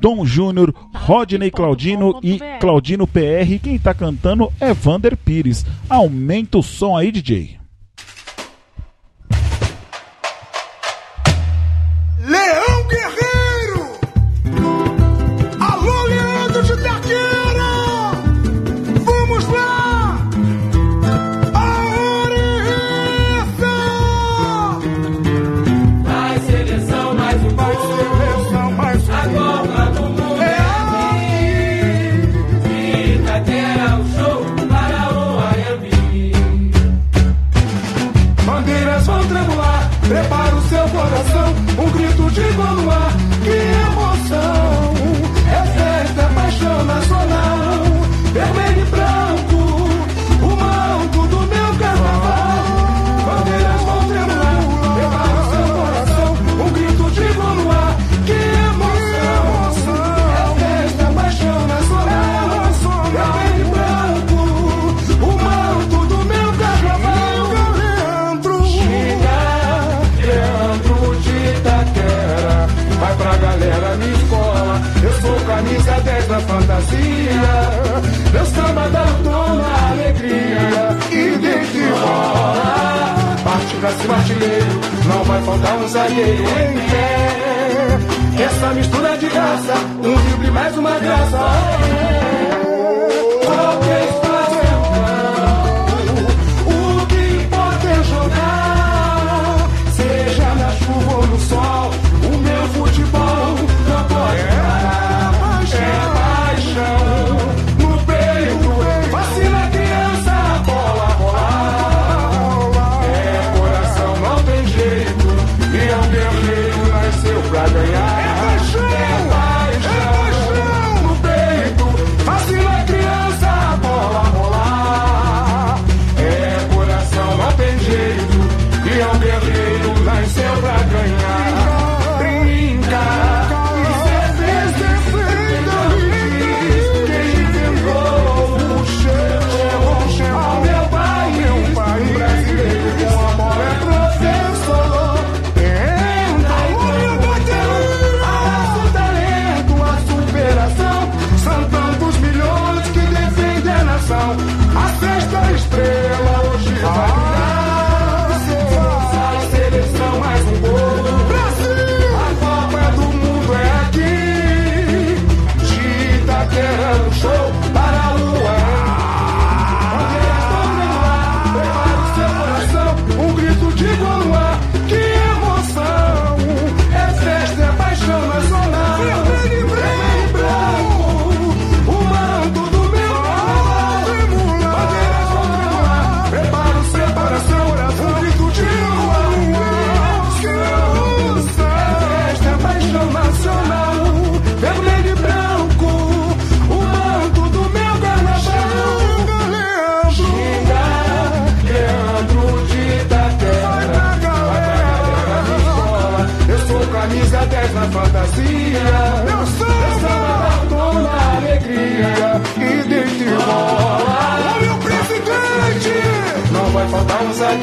Dom 0.00 0.24
Júnior, 0.24 0.74
Rodney 0.94 1.50
Claudino 1.50 2.18
e 2.22 2.38
Claudino 2.60 3.06
PR. 3.06 3.58
Quem 3.62 3.78
tá 3.78 3.94
cantando 3.94 4.52
é 4.60 4.72
Vander 4.72 5.16
Pires. 5.16 5.64
Aumenta 5.88 6.58
o 6.58 6.62
som 6.62 6.96
aí, 6.96 7.10
DJ. 7.10 7.63
Faltar 85.54 85.76
um 85.76 85.88
zagueiro 85.88 86.42
em 86.42 86.90
pé. 86.90 88.42
Essa 88.42 88.74
mistura 88.74 89.16
de 89.16 89.28
graça 89.28 89.74
Um 90.02 90.14
drible 90.16 90.50
mais 90.50 90.76
uma 90.76 90.98
graça 90.98 92.23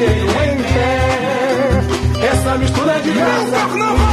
zagueiro 0.02 0.30
em 0.44 0.56
pé. 0.56 2.26
Essa 2.26 2.58
mistura 2.58 3.00
de 3.00 3.10
Meu 3.12 4.11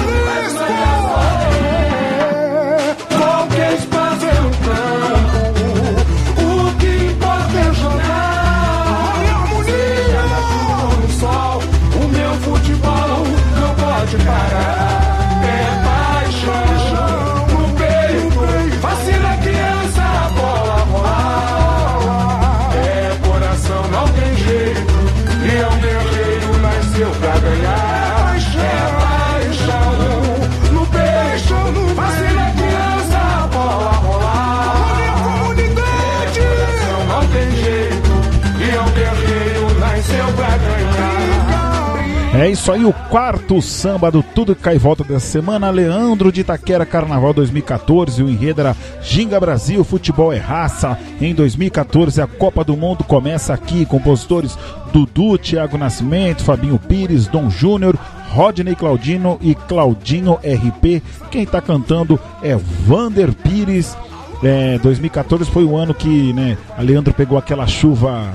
É 42.40 42.50
isso 42.50 42.72
aí, 42.72 42.86
o 42.86 42.94
quarto 42.94 43.62
samba 43.62 44.10
do 44.10 44.24
Tudo 44.24 44.56
que 44.56 44.62
Cai 44.62 44.78
Volta 44.78 45.04
dessa 45.04 45.28
semana. 45.28 45.70
Leandro 45.70 46.32
de 46.32 46.40
Itaquera 46.40 46.86
Carnaval 46.86 47.34
2014. 47.34 48.24
O 48.24 48.30
enredo 48.30 48.62
era 48.62 48.78
Ginga 49.02 49.38
Brasil, 49.42 49.84
futebol 49.84 50.32
é 50.32 50.38
raça. 50.38 50.98
Em 51.20 51.36
2014, 51.36 52.22
a 52.22 52.28
Copa 52.28 52.64
do 52.64 52.78
Mundo 52.78 53.04
começa 53.04 53.54
aqui. 53.54 53.86
Compositores 53.86 54.58
Dudu, 54.94 55.38
Thiago 55.38 55.78
Nascimento, 55.78 56.46
Fabinho 56.46 56.80
Pires, 56.80 57.28
Dom 57.28 57.50
Júnior, 57.50 58.00
Rodney 58.30 58.74
Claudino 58.74 59.38
e 59.42 59.54
Claudinho 59.54 60.36
RP. 60.36 61.04
Quem 61.30 61.46
tá 61.46 61.60
cantando 61.60 62.18
é 62.42 62.56
Vander 62.56 63.34
Pires. 63.34 63.98
É, 64.42 64.80
2014 64.80 65.52
foi 65.52 65.66
o 65.66 65.76
ano 65.76 65.94
que 65.94 66.32
né, 66.32 66.58
a 66.78 66.82
Leandro 66.82 67.14
pegou 67.14 67.38
aquela 67.38 67.68
chuva 67.68 68.32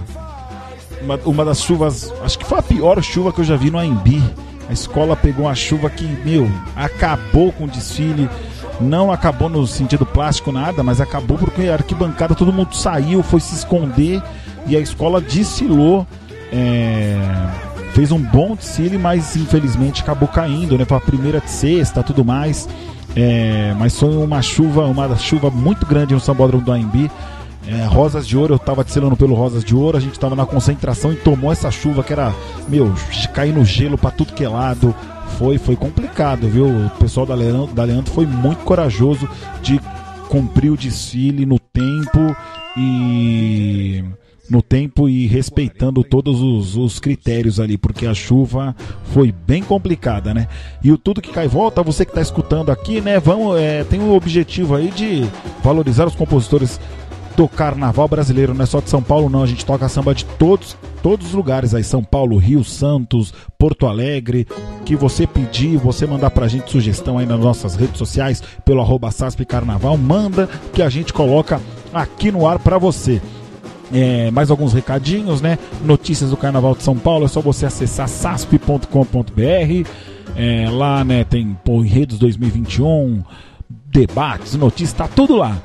uma, 1.04 1.16
uma 1.24 1.44
das 1.44 1.62
chuvas, 1.62 2.12
acho 2.22 2.38
que 2.38 2.44
foi 2.44 2.58
a 2.58 2.62
pior 2.62 3.02
chuva 3.02 3.32
que 3.32 3.40
eu 3.40 3.44
já 3.44 3.56
vi 3.56 3.70
no 3.70 3.78
AMB. 3.78 4.22
A 4.68 4.72
escola 4.72 5.14
pegou 5.14 5.46
uma 5.46 5.54
chuva 5.54 5.90
que, 5.90 6.04
meu, 6.24 6.50
acabou 6.74 7.52
com 7.52 7.64
o 7.64 7.68
desfile. 7.68 8.28
Não 8.80 9.12
acabou 9.12 9.48
no 9.48 9.66
sentido 9.66 10.04
plástico 10.04 10.50
nada, 10.50 10.82
mas 10.82 11.00
acabou 11.00 11.38
porque 11.38 11.68
a 11.68 11.74
arquibancada 11.74 12.34
todo 12.34 12.52
mundo 12.52 12.74
saiu, 12.74 13.22
foi 13.22 13.38
se 13.38 13.54
esconder 13.54 14.20
e 14.66 14.76
a 14.76 14.80
escola 14.80 15.20
desfilou. 15.20 16.06
é, 16.50 17.14
fez 17.92 18.10
um 18.10 18.18
bom 18.18 18.56
desfile, 18.56 18.98
mas 18.98 19.36
infelizmente 19.36 20.02
acabou 20.02 20.28
caindo, 20.28 20.76
né? 20.76 20.84
Foi 20.84 20.96
a 20.96 21.00
primeira 21.00 21.40
de 21.40 21.48
sexta, 21.48 22.02
tudo 22.02 22.24
mais. 22.24 22.68
É, 23.14 23.72
mas 23.78 23.98
foi 23.98 24.16
uma 24.16 24.42
chuva, 24.42 24.84
uma 24.86 25.16
chuva 25.16 25.48
muito 25.48 25.86
grande 25.86 26.12
no 26.12 26.20
Sambódromo 26.20 26.64
do 26.64 26.72
AMB. 26.72 27.08
É, 27.66 27.84
Rosas 27.86 28.26
de 28.26 28.36
Ouro, 28.36 28.54
eu 28.54 28.58
tava 28.58 28.84
desfilando 28.84 29.16
pelo 29.16 29.34
Rosas 29.34 29.64
de 29.64 29.74
Ouro, 29.74 29.96
a 29.96 30.00
gente 30.00 30.18
tava 30.18 30.36
na 30.36 30.44
concentração 30.44 31.12
e 31.12 31.16
tomou 31.16 31.50
essa 31.50 31.70
chuva 31.70 32.02
que 32.02 32.12
era, 32.12 32.34
meu, 32.68 32.92
cair 33.32 33.54
no 33.54 33.64
gelo 33.64 33.96
pra 33.96 34.10
tudo 34.10 34.34
que 34.34 34.44
é 34.44 34.48
lado. 34.48 34.94
Foi, 35.38 35.58
foi 35.58 35.74
complicado, 35.74 36.46
viu? 36.46 36.66
O 36.66 36.90
pessoal 36.90 37.26
da 37.26 37.34
Leandro, 37.34 37.74
da 37.74 37.82
Leandro 37.84 38.12
foi 38.12 38.26
muito 38.26 38.64
corajoso 38.64 39.28
de 39.62 39.80
cumprir 40.28 40.70
o 40.70 40.76
desfile 40.76 41.46
no 41.46 41.58
tempo 41.58 42.36
e 42.76 44.04
no 44.48 44.60
tempo 44.60 45.08
e 45.08 45.26
respeitando 45.26 46.04
todos 46.04 46.40
os, 46.40 46.76
os 46.76 47.00
critérios 47.00 47.58
ali, 47.58 47.78
porque 47.78 48.06
a 48.06 48.14
chuva 48.14 48.76
foi 49.04 49.32
bem 49.32 49.62
complicada, 49.62 50.34
né? 50.34 50.48
E 50.82 50.92
o 50.92 50.98
tudo 50.98 51.22
que 51.22 51.32
cai 51.32 51.48
volta, 51.48 51.82
você 51.82 52.04
que 52.04 52.10
está 52.10 52.20
escutando 52.20 52.70
aqui, 52.70 53.00
né? 53.00 53.18
Vamos, 53.18 53.58
é, 53.58 53.84
tem 53.84 54.00
um 54.00 54.12
objetivo 54.12 54.74
aí 54.74 54.90
de 54.90 55.26
valorizar 55.62 56.06
os 56.06 56.14
compositores 56.14 56.78
do 57.36 57.48
carnaval 57.48 58.06
brasileiro, 58.08 58.54
não 58.54 58.62
é 58.62 58.66
só 58.66 58.80
de 58.80 58.88
São 58.88 59.02
Paulo, 59.02 59.28
não. 59.28 59.42
A 59.42 59.46
gente 59.46 59.64
toca 59.64 59.88
samba 59.88 60.14
de 60.14 60.24
todos, 60.24 60.76
todos 61.02 61.28
os 61.28 61.32
lugares 61.32 61.74
aí: 61.74 61.82
São 61.82 62.02
Paulo, 62.02 62.36
Rio, 62.36 62.64
Santos, 62.64 63.32
Porto 63.58 63.86
Alegre. 63.86 64.46
Que 64.84 64.94
você 64.94 65.26
pedir, 65.26 65.78
você 65.78 66.06
mandar 66.06 66.30
pra 66.30 66.46
gente 66.46 66.70
sugestão 66.70 67.16
aí 67.16 67.24
nas 67.24 67.40
nossas 67.40 67.74
redes 67.74 67.96
sociais, 67.96 68.42
pelo 68.64 68.80
arroba 68.80 69.10
SASP 69.10 69.44
Carnaval, 69.46 69.96
manda 69.96 70.48
que 70.74 70.82
a 70.82 70.90
gente 70.90 71.12
coloca 71.12 71.60
aqui 71.92 72.30
no 72.30 72.46
ar 72.46 72.58
pra 72.58 72.76
você. 72.76 73.20
É, 73.92 74.30
mais 74.30 74.50
alguns 74.50 74.72
recadinhos, 74.72 75.40
né? 75.40 75.58
Notícias 75.84 76.30
do 76.30 76.36
Carnaval 76.36 76.74
de 76.74 76.82
São 76.82 76.96
Paulo, 76.96 77.24
é 77.24 77.28
só 77.28 77.40
você 77.40 77.64
acessar 77.64 78.08
sasp.com.br. 78.08 79.88
É, 80.36 80.68
lá, 80.68 81.04
né, 81.04 81.22
tem 81.22 81.56
pô, 81.64 81.84
enredos 81.84 82.18
2021, 82.18 83.22
debates, 83.86 84.54
notícias, 84.54 84.92
tá 84.92 85.06
tudo 85.06 85.36
lá. 85.36 85.56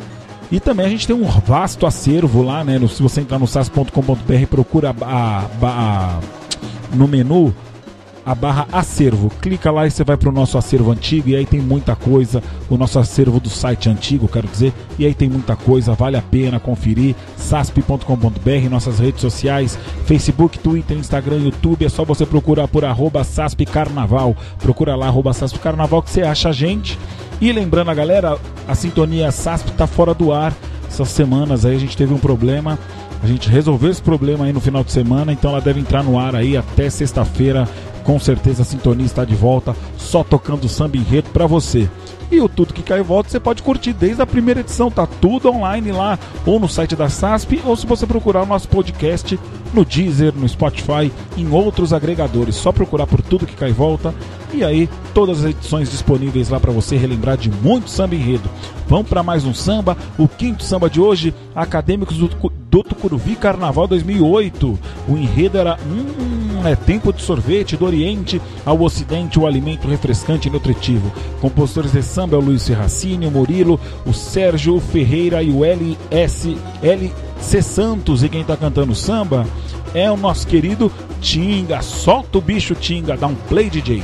E 0.52 0.60
também 0.60 0.86
a 0.86 0.90
gente 0.90 1.06
tem 1.06 1.16
um 1.16 1.24
vasto 1.26 1.86
acervo 1.86 2.42
lá, 2.42 2.64
né? 2.64 2.80
se 2.88 3.02
você 3.04 3.22
entrar 3.22 3.38
no 3.38 3.46
sas.com.br, 3.48 4.48
procura 4.50 4.96
a, 5.02 5.06
a- 5.06 5.46
a- 5.62 6.20
no 6.94 7.08
menu 7.08 7.54
a 8.26 8.36
barra 8.36 8.68
acervo. 8.72 9.30
Clica 9.42 9.72
lá 9.72 9.88
e 9.88 9.92
você 9.92 10.04
vai 10.04 10.18
para 10.18 10.30
o 10.30 10.32
nosso 10.32 10.58
acervo 10.58 10.92
antigo. 10.92 11.30
E 11.30 11.36
aí 11.36 11.46
tem 11.46 11.60
muita 11.60 11.96
coisa. 11.96 12.42
O 12.70 12.78
nosso 12.78 13.00
acervo 13.00 13.40
do 13.40 13.50
site 13.50 13.90
antigo, 13.90 14.28
quero 14.28 14.48
dizer. 14.48 14.74
E 14.98 15.06
aí 15.06 15.14
tem 15.14 15.30
muita 15.30 15.56
coisa. 15.56 15.94
Vale 15.94 16.18
a 16.18 16.22
pena 16.22 16.60
conferir. 16.60 17.16
sasp.com.br, 17.38 18.70
nossas 18.70 19.00
redes 19.00 19.22
sociais: 19.22 19.78
Facebook, 20.06 20.60
Twitter, 20.60 20.98
Instagram, 20.98 21.40
YouTube. 21.40 21.86
É 21.86 21.90
só 21.90 22.04
você 22.04 22.26
procurar 22.26 22.68
por 22.68 22.86
arroba 22.86 23.24
Sasp 23.24 23.66
Carnaval. 23.66 24.36
Procura 24.60 24.96
lá, 24.96 25.08
arroba 25.08 25.34
Sasp 25.34 25.58
Carnaval, 25.60 26.02
que 26.02 26.10
você 26.10 26.22
acha 26.22 26.50
a 26.50 26.54
gente. 26.54 26.98
E 27.42 27.52
lembrando 27.54 27.90
a 27.90 27.94
galera, 27.94 28.38
a 28.68 28.76
sintonia 28.76 29.32
SASP 29.32 29.72
tá 29.72 29.88
fora 29.88 30.14
do 30.14 30.34
ar. 30.34 30.54
Essas 30.88 31.10
semanas 31.10 31.66
aí 31.66 31.76
a 31.76 31.80
gente 31.80 31.96
teve 31.96 32.14
um 32.14 32.18
problema. 32.18 32.78
A 33.22 33.28
gente 33.28 33.50
resolveu 33.50 33.92
esse 33.92 34.02
problema 34.02 34.46
aí 34.46 34.54
no 34.54 34.60
final 34.60 34.84
de 34.84 34.92
semana, 34.92 35.32
então 35.32 35.52
ela 35.52 35.62
deve 35.62 35.80
entrar 35.80 36.04
no 36.04 36.18
ar 36.18 36.36
aí 36.36 36.56
até 36.56 36.90
sexta-feira. 36.90 37.68
Com 38.10 38.20
certeza 38.20 38.64
a 38.64 38.66
sintonia 38.66 39.06
está 39.06 39.24
de 39.24 39.36
volta, 39.36 39.76
só 39.96 40.24
tocando 40.24 40.68
samba 40.68 40.98
enredo 40.98 41.30
pra 41.30 41.46
você. 41.46 41.88
E 42.32 42.42
o 42.42 42.50
Tudo 42.50 42.74
Que 42.74 42.82
Cai 42.82 43.04
Volta 43.04 43.30
você 43.30 43.40
pode 43.40 43.62
curtir 43.62 43.94
desde 43.94 44.20
a 44.20 44.26
primeira 44.26 44.62
edição, 44.62 44.90
tá 44.90 45.06
tudo 45.06 45.52
online 45.52 45.92
lá, 45.92 46.18
ou 46.44 46.60
no 46.60 46.68
site 46.68 46.96
da 46.96 47.08
SASP, 47.08 47.62
ou 47.64 47.76
se 47.76 47.86
você 47.86 48.08
procurar 48.08 48.42
o 48.42 48.48
nosso 48.48 48.68
podcast 48.68 49.40
no 49.72 49.86
Deezer, 49.86 50.34
no 50.36 50.50
Spotify, 50.50 51.12
em 51.38 51.52
outros 51.52 51.94
agregadores. 51.94 52.56
Só 52.56 52.72
procurar 52.72 53.06
por 53.06 53.22
Tudo 53.22 53.46
Que 53.46 53.56
Cai 53.56 53.72
Volta 53.72 54.12
e 54.52 54.64
aí 54.64 54.90
todas 55.14 55.46
as 55.46 55.52
edições 55.52 55.92
disponíveis 55.92 56.50
lá 56.50 56.60
para 56.60 56.72
você 56.72 56.98
relembrar 56.98 57.38
de 57.38 57.52
muito 57.52 57.92
samba 57.92 58.16
enredo. 58.16 58.50
Vamos 58.88 59.08
para 59.08 59.22
mais 59.22 59.46
um 59.46 59.54
samba, 59.54 59.96
o 60.18 60.28
quinto 60.28 60.64
samba 60.64 60.90
de 60.90 61.00
hoje, 61.00 61.32
Acadêmicos 61.54 62.18
do, 62.18 62.28
do 62.28 62.84
Tucuruvi 62.84 63.36
Carnaval 63.36 63.88
2008. 63.88 64.80
O 65.08 65.16
enredo 65.16 65.60
era 65.60 65.78
hum, 65.86 66.49
é 66.68 66.76
tempo 66.76 67.14
de 67.14 67.22
sorvete 67.22 67.78
do 67.78 67.86
Oriente 67.86 68.42
ao 68.66 68.82
Ocidente, 68.82 69.40
o 69.40 69.48
alimento 69.48 69.88
refrescante 69.88 70.48
e 70.48 70.52
nutritivo. 70.52 71.12
Compositores 71.40 71.92
de 71.92 72.02
samba 72.02 72.36
é 72.36 72.40
o 72.40 72.42
Luiz 72.42 72.64
Serracini, 72.64 73.28
o 73.28 73.32
Murilo, 73.32 73.80
o 74.06 74.14
Sérgio 74.14 74.80
Ferreira 74.80 75.42
e 75.42 75.52
o 75.52 75.64
LS 75.64 76.58
LC 76.82 77.62
Santos. 77.62 78.24
E 78.24 78.30
quem 78.30 78.44
tá 78.44 78.58
cantando 78.58 78.96
samba 78.96 79.46
é 79.94 80.10
o 80.10 80.18
nosso 80.18 80.48
querido 80.48 80.92
Tinga. 81.22 81.82
Solta 81.82 82.38
o 82.38 82.42
bicho 82.42 82.76
Tinga, 82.76 83.16
dá 83.16 83.28
um 83.28 83.36
play 83.36 83.70
DJ. 83.70 84.04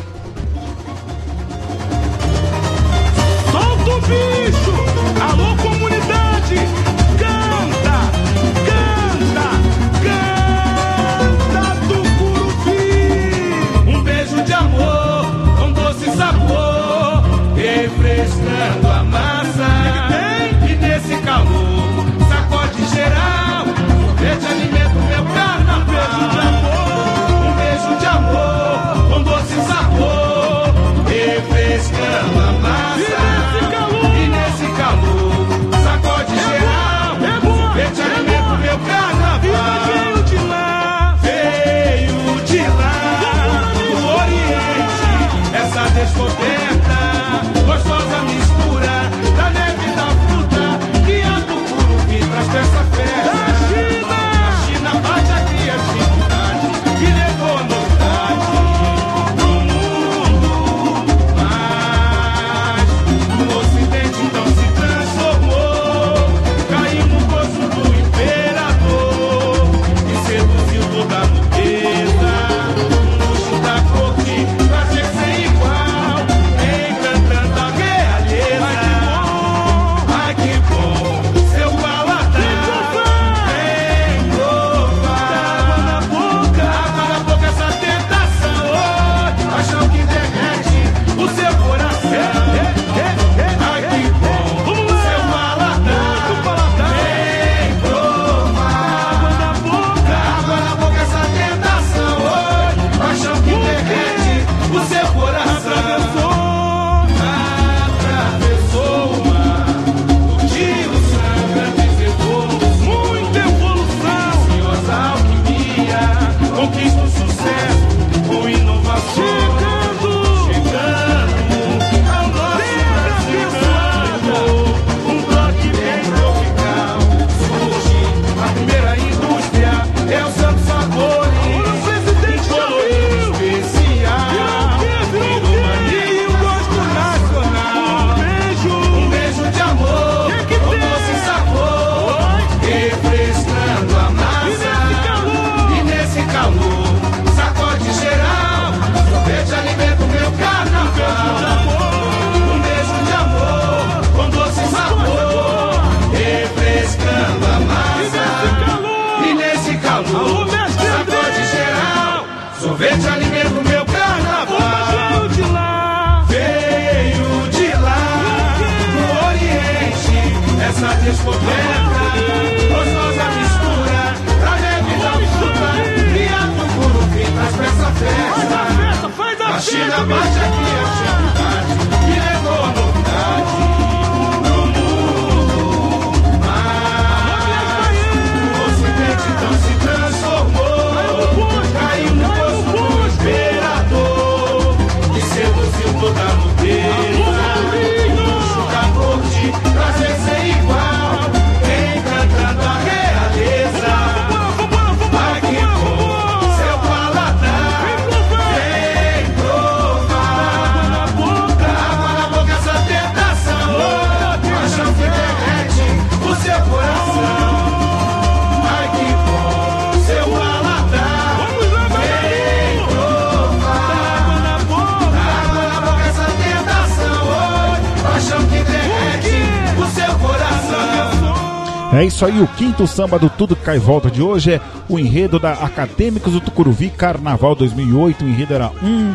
Isso 232.15 232.25
aí, 232.25 232.41
o 232.41 232.47
quinto 232.47 232.87
samba 232.87 233.19
do 233.19 233.29
Tudo 233.29 233.57
Cai 233.57 233.77
Volta 233.77 234.09
de 234.09 234.21
hoje 234.21 234.53
é 234.53 234.61
o 234.87 234.97
enredo 234.97 235.37
da 235.37 235.51
Acadêmicos 235.51 236.31
do 236.31 236.39
Tucuruvi 236.39 236.89
Carnaval 236.89 237.53
2008. 237.55 238.23
O 238.23 238.29
enredo 238.29 238.53
era 238.53 238.71
um. 238.81 239.13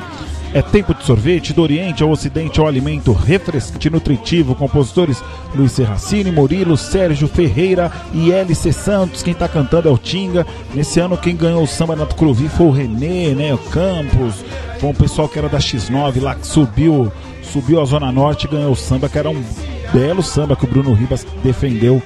É 0.53 0.61
tempo 0.61 0.93
de 0.93 1.03
sorvete, 1.03 1.55
do 1.55 1.63
Oriente 1.63 2.03
ao 2.03 2.11
Ocidente 2.11 2.61
ao 2.61 2.67
alimento 2.67 3.15
refrescante 3.15 3.89
e 3.89 3.91
nutritivo. 3.91 4.55
Compositores 4.55 5.25
Luiz 5.55 5.73
Serracini, 5.73 6.31
Murilo, 6.31 6.77
Sérgio 6.77 7.27
Ferreira 7.27 7.91
e 8.13 8.33
LC 8.33 8.71
Santos. 8.71 9.23
Quem 9.23 9.33
tá 9.33 9.49
cantando 9.49 9.89
é 9.89 9.91
o 9.91 9.97
Tinga. 9.97 10.47
Nesse 10.75 11.01
ano 11.01 11.17
quem 11.17 11.35
ganhou 11.35 11.63
o 11.63 11.67
samba 11.67 11.97
na 11.97 12.05
Tucuruvi 12.05 12.51
foi 12.51 12.67
o 12.67 12.71
Renê, 12.71 13.35
né? 13.35 13.55
O 13.55 13.59
Campos. 13.59 14.45
Foi 14.79 14.91
um 14.91 14.95
pessoal 14.95 15.27
que 15.27 15.39
era 15.39 15.49
da 15.49 15.59
X9 15.59 16.21
lá 16.21 16.35
que 16.35 16.47
subiu, 16.47 17.11
subiu 17.43 17.81
a 17.81 17.85
Zona 17.87 18.13
Norte 18.13 18.45
e 18.45 18.51
ganhou 18.51 18.73
o 18.73 18.77
samba, 18.77 19.09
que 19.09 19.19
era 19.19 19.31
um 19.31 19.43
belo 19.91 20.23
samba 20.23 20.55
que 20.55 20.67
o 20.67 20.69
Bruno 20.69 20.93
Ribas 20.93 21.27
defendeu 21.43 22.03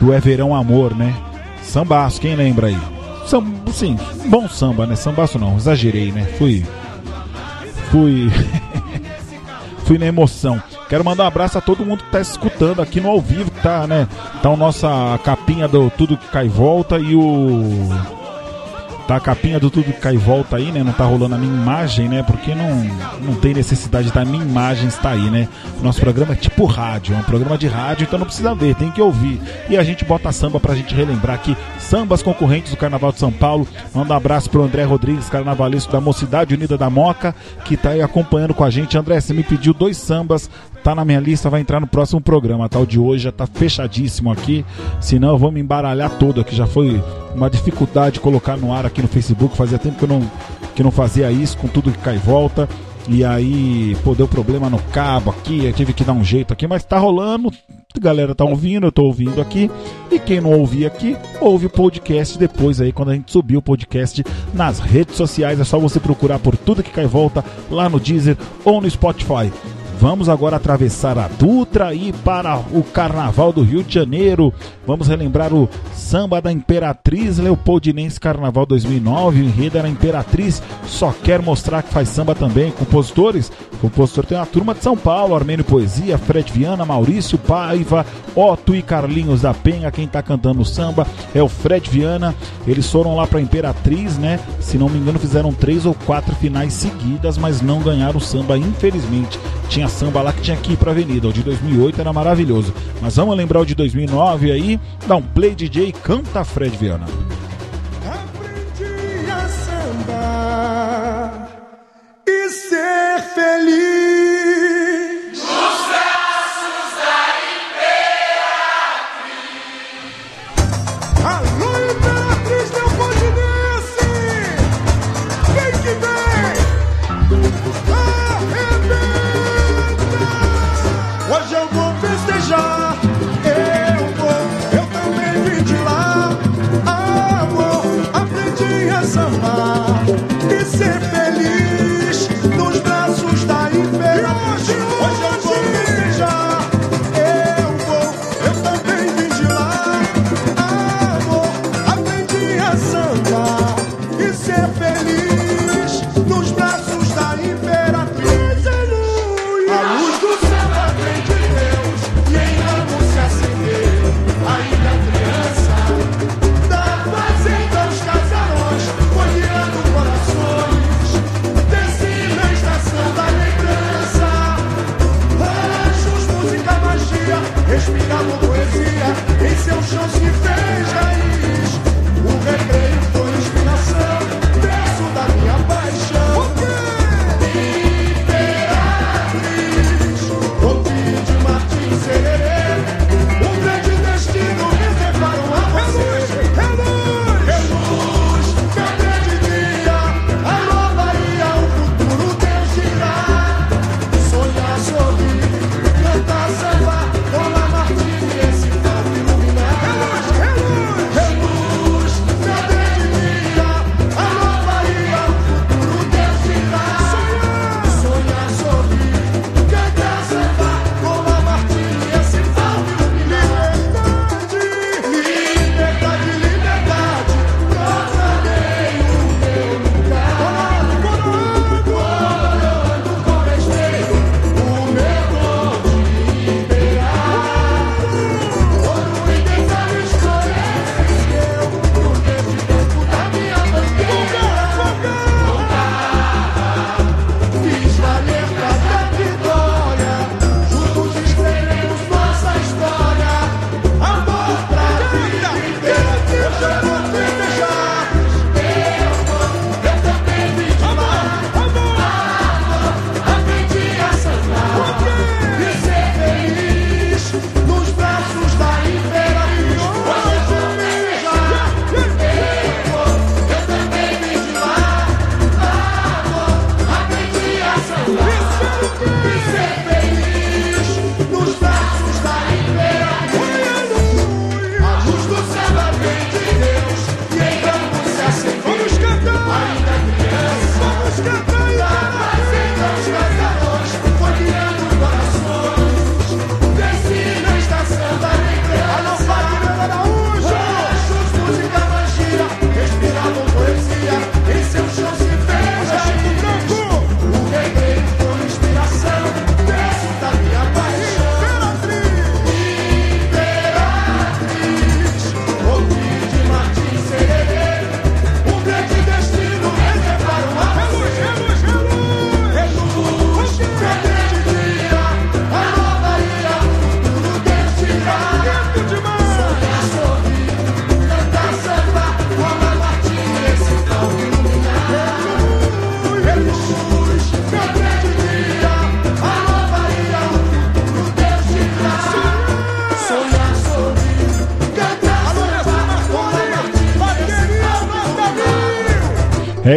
do 0.00 0.12
É 0.12 0.20
Verão 0.20 0.54
Amor, 0.54 0.94
né? 0.94 1.14
Sambaço, 1.62 2.20
quem 2.20 2.36
lembra 2.36 2.68
aí? 2.68 2.78
Samba, 3.26 3.72
sim, 3.72 3.96
bom 4.26 4.48
samba, 4.48 4.86
né? 4.86 4.96
Sambaço 4.96 5.38
não, 5.38 5.56
exagerei, 5.56 6.12
né? 6.12 6.24
Fui. 6.38 6.64
Fui. 7.90 8.30
fui 9.84 9.98
na 9.98 10.06
emoção. 10.06 10.62
Quero 10.88 11.04
mandar 11.04 11.24
um 11.24 11.28
abraço 11.28 11.56
a 11.56 11.60
todo 11.60 11.84
mundo 11.84 12.04
que 12.04 12.10
tá 12.10 12.20
escutando 12.20 12.82
aqui 12.82 13.00
no 13.00 13.08
ao 13.08 13.20
vivo, 13.20 13.50
tá, 13.62 13.86
né? 13.86 14.06
Tá 14.42 14.50
a 14.50 14.56
nossa 14.56 15.18
capinha 15.24 15.66
do 15.66 15.90
Tudo 15.90 16.16
que 16.16 16.28
Cai 16.28 16.48
Volta 16.48 16.98
e 16.98 17.14
o 17.14 17.88
Tá 19.06 19.16
a 19.16 19.20
capinha 19.20 19.60
do 19.60 19.70
Tudo 19.70 19.92
que 19.92 20.00
Cai 20.00 20.16
Volta 20.16 20.56
aí, 20.56 20.72
né? 20.72 20.82
Não 20.82 20.92
tá 20.92 21.04
rolando 21.04 21.34
a 21.34 21.38
minha 21.38 21.52
imagem, 21.52 22.08
né? 22.08 22.22
Porque 22.22 22.54
não, 22.54 22.84
não 23.20 23.34
tem 23.34 23.52
necessidade 23.52 24.10
da 24.10 24.24
minha 24.24 24.42
imagem 24.42 24.88
estar 24.88 25.10
aí, 25.10 25.28
né? 25.30 25.46
Nosso 25.82 26.00
programa 26.00 26.32
é 26.32 26.36
tipo 26.36 26.64
rádio, 26.64 27.14
é 27.14 27.18
um 27.18 27.22
programa 27.22 27.58
de 27.58 27.66
rádio, 27.66 28.04
então 28.04 28.18
não 28.18 28.26
precisa 28.26 28.54
ver, 28.54 28.74
tem 28.74 28.90
que 28.90 29.02
ouvir. 29.02 29.40
E 29.68 29.76
a 29.76 29.84
gente 29.84 30.04
bota 30.04 30.32
samba 30.32 30.58
pra 30.58 30.74
gente 30.74 30.94
relembrar 30.94 31.34
aqui 31.36 31.54
sambas 31.78 32.22
concorrentes 32.22 32.70
do 32.70 32.78
Carnaval 32.78 33.12
de 33.12 33.18
São 33.18 33.30
Paulo. 33.30 33.68
Manda 33.94 34.14
um 34.14 34.16
abraço 34.16 34.48
pro 34.48 34.62
André 34.62 34.84
Rodrigues, 34.84 35.28
carnavalesco 35.28 35.92
da 35.92 36.00
Mocidade 36.00 36.54
Unida 36.54 36.78
da 36.78 36.88
Moca, 36.88 37.34
que 37.64 37.76
tá 37.76 37.90
aí 37.90 38.00
acompanhando 38.00 38.54
com 38.54 38.64
a 38.64 38.70
gente. 38.70 38.96
André, 38.96 39.20
você 39.20 39.34
me 39.34 39.42
pediu 39.42 39.74
dois 39.74 39.98
sambas, 39.98 40.48
tá 40.84 40.94
na 40.94 41.02
minha 41.02 41.18
lista, 41.18 41.48
vai 41.48 41.62
entrar 41.62 41.80
no 41.80 41.86
próximo 41.86 42.20
programa, 42.20 42.68
tá? 42.68 42.78
O 42.78 42.86
de 42.86 43.00
hoje 43.00 43.24
já 43.24 43.32
tá 43.32 43.46
fechadíssimo 43.46 44.30
aqui, 44.30 44.62
senão 45.00 45.30
eu 45.30 45.38
vou 45.38 45.50
me 45.50 45.58
embaralhar 45.58 46.10
todo 46.18 46.42
aqui, 46.42 46.54
já 46.54 46.66
foi 46.66 47.02
uma 47.34 47.48
dificuldade 47.48 48.20
colocar 48.20 48.58
no 48.58 48.70
ar 48.70 48.84
aqui 48.84 49.00
no 49.00 49.08
Facebook, 49.08 49.56
fazia 49.56 49.78
tempo 49.78 49.96
que 49.96 50.04
eu 50.04 50.08
não, 50.08 50.30
que 50.76 50.82
não 50.82 50.90
fazia 50.90 51.32
isso, 51.32 51.56
com 51.56 51.68
tudo 51.68 51.90
que 51.90 51.98
cai 51.98 52.16
e 52.16 52.18
volta. 52.18 52.68
E 53.08 53.22
aí, 53.24 53.96
pô, 54.02 54.14
deu 54.14 54.28
problema 54.28 54.68
no 54.68 54.78
cabo 54.78 55.30
aqui, 55.30 55.64
eu 55.64 55.72
tive 55.72 55.94
que 55.94 56.04
dar 56.04 56.12
um 56.12 56.24
jeito 56.24 56.52
aqui, 56.52 56.66
mas 56.66 56.84
tá 56.84 56.98
rolando, 56.98 57.50
a 57.94 58.00
galera 58.00 58.34
tá 58.34 58.44
ouvindo, 58.44 58.86
eu 58.86 58.92
tô 58.92 59.04
ouvindo 59.04 59.40
aqui. 59.40 59.70
E 60.10 60.18
quem 60.18 60.40
não 60.40 60.52
ouvir 60.52 60.84
aqui, 60.84 61.16
ouve 61.40 61.66
o 61.66 61.70
podcast 61.70 62.38
depois 62.38 62.80
aí, 62.80 62.92
quando 62.92 63.10
a 63.10 63.14
gente 63.14 63.32
subir 63.32 63.56
o 63.56 63.62
podcast 63.62 64.22
nas 64.52 64.80
redes 64.80 65.16
sociais. 65.16 65.60
É 65.60 65.64
só 65.64 65.78
você 65.78 65.98
procurar 65.98 66.38
por 66.38 66.56
tudo 66.56 66.82
que 66.82 66.90
cai 66.90 67.06
volta 67.06 67.42
lá 67.70 67.88
no 67.88 67.98
Deezer 67.98 68.36
ou 68.64 68.80
no 68.80 68.90
Spotify. 68.90 69.50
Vamos 69.98 70.28
agora 70.28 70.56
atravessar 70.56 71.18
a 71.18 71.28
Dutra 71.28 71.94
e 71.94 72.08
ir 72.08 72.14
para 72.24 72.58
o 72.58 72.82
Carnaval 72.82 73.52
do 73.52 73.62
Rio 73.62 73.82
de 73.82 73.94
Janeiro. 73.94 74.52
Vamos 74.86 75.08
relembrar 75.08 75.54
o 75.54 75.68
samba 75.94 76.42
da 76.42 76.52
Imperatriz 76.52 77.38
Leopoldinense 77.38 78.20
Carnaval 78.20 78.66
2009. 78.66 79.40
O 79.40 79.44
enredo 79.44 79.78
era 79.78 79.88
Imperatriz, 79.88 80.62
só 80.86 81.12
quer 81.22 81.40
mostrar 81.40 81.82
que 81.82 81.92
faz 81.92 82.08
samba 82.08 82.34
também. 82.34 82.70
Compositores: 82.72 83.50
o 83.72 83.78
compositor 83.78 84.26
tem 84.26 84.36
uma 84.36 84.46
turma 84.46 84.74
de 84.74 84.82
São 84.82 84.96
Paulo, 84.96 85.34
Armênio 85.34 85.64
Poesia, 85.64 86.18
Fred 86.18 86.52
Viana, 86.52 86.84
Maurício 86.84 87.38
Paiva, 87.38 88.04
Otto 88.34 88.74
e 88.74 88.82
Carlinhos 88.82 89.42
da 89.42 89.54
Penha. 89.54 89.90
Quem 89.90 90.04
está 90.04 90.22
cantando 90.22 90.60
o 90.60 90.66
samba 90.66 91.06
é 91.34 91.42
o 91.42 91.48
Fred 91.48 91.88
Viana. 91.88 92.34
Eles 92.66 92.90
foram 92.90 93.16
lá 93.16 93.26
para 93.26 93.40
Imperatriz, 93.40 94.18
né? 94.18 94.38
Se 94.60 94.76
não 94.76 94.88
me 94.88 94.98
engano, 94.98 95.18
fizeram 95.18 95.52
três 95.52 95.86
ou 95.86 95.94
quatro 95.94 96.34
finais 96.36 96.74
seguidas, 96.74 97.38
mas 97.38 97.62
não 97.62 97.80
ganharam 97.80 98.18
o 98.18 98.20
samba, 98.20 98.58
infelizmente. 98.58 99.38
Tinha 99.68 99.83
samba 99.88 100.22
lá 100.22 100.32
que 100.32 100.42
tinha 100.42 100.56
que 100.56 100.72
ir 100.72 100.76
pra 100.76 100.92
avenida. 100.92 101.28
O 101.28 101.32
de 101.32 101.42
2008 101.42 102.00
era 102.00 102.12
maravilhoso. 102.12 102.72
Mas 103.00 103.16
vamos 103.16 103.36
lembrar 103.36 103.60
o 103.60 103.66
de 103.66 103.74
2009 103.74 104.52
aí. 104.52 104.80
Dá 105.06 105.16
um 105.16 105.22
play 105.22 105.54
DJ 105.54 105.88
e 105.88 105.92
canta 105.92 106.44
Fred 106.44 106.76
Viana. 106.76 107.06
Aprendi 108.06 109.30
a 109.30 109.48
sambar 109.48 111.48
e 112.26 112.48
ser 112.50 113.22
feliz. 113.34 114.33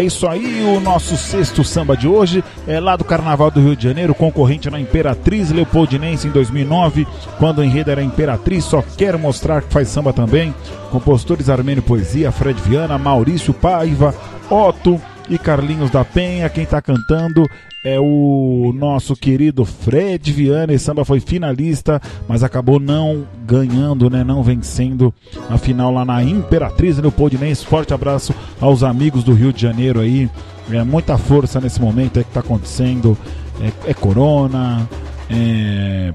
Isso 0.07 0.25
aí, 0.25 0.63
o 0.63 0.79
nosso 0.79 1.17
sexto 1.17 1.63
samba 1.65 1.95
de 1.95 2.07
hoje 2.07 2.43
é 2.65 2.79
lá 2.79 2.95
do 2.95 3.03
Carnaval 3.03 3.51
do 3.51 3.59
Rio 3.59 3.75
de 3.75 3.83
Janeiro, 3.83 4.15
concorrente 4.15 4.69
na 4.69 4.79
Imperatriz 4.79 5.51
Leopoldinense 5.51 6.27
em 6.27 6.31
2009, 6.31 7.05
quando 7.37 7.59
o 7.59 7.63
enredo 7.63 7.91
era 7.91 8.01
Imperatriz, 8.01 8.63
só 8.63 8.81
quero 8.97 9.19
mostrar 9.19 9.61
que 9.61 9.73
faz 9.73 9.89
samba 9.89 10.13
também. 10.13 10.55
Compositores 10.91 11.49
Armênio 11.49 11.83
Poesia, 11.83 12.31
Fred 12.31 12.59
Viana, 12.61 12.97
Maurício 12.97 13.53
Paiva, 13.53 14.15
Otto 14.49 14.99
e 15.29 15.37
Carlinhos 15.37 15.91
da 15.91 16.05
Penha. 16.05 16.49
Quem 16.49 16.63
está 16.63 16.81
cantando 16.81 17.45
é 17.93 17.99
o 17.99 18.73
nosso 18.75 19.15
querido 19.15 19.63
Fred 19.63 20.31
Viana. 20.31 20.73
Esse 20.73 20.85
samba 20.85 21.05
foi 21.05 21.19
finalista, 21.19 22.01
mas 22.27 22.43
acabou 22.43 22.79
não 22.79 23.25
ganhando, 23.45 24.09
né? 24.09 24.23
Não 24.23 24.43
vencendo 24.43 25.13
a 25.49 25.57
final 25.57 25.93
lá 25.93 26.03
na 26.03 26.21
Imperatriz 26.23 26.97
Leopoldinense. 26.97 27.65
Forte 27.65 27.93
abraço 27.93 28.33
aos 28.59 28.83
amigos 28.83 29.23
do 29.23 29.33
Rio 29.33 29.53
de 29.53 29.61
Janeiro 29.61 30.01
aí. 30.01 30.29
É 30.69 30.83
muita 30.83 31.17
força 31.17 31.61
nesse 31.61 31.81
momento 31.81 32.17
aí 32.17 32.23
que 32.23 32.29
está 32.29 32.41
acontecendo. 32.41 33.17
É, 33.61 33.91
é 33.91 33.93
corona, 33.93 34.88
é 35.29 36.13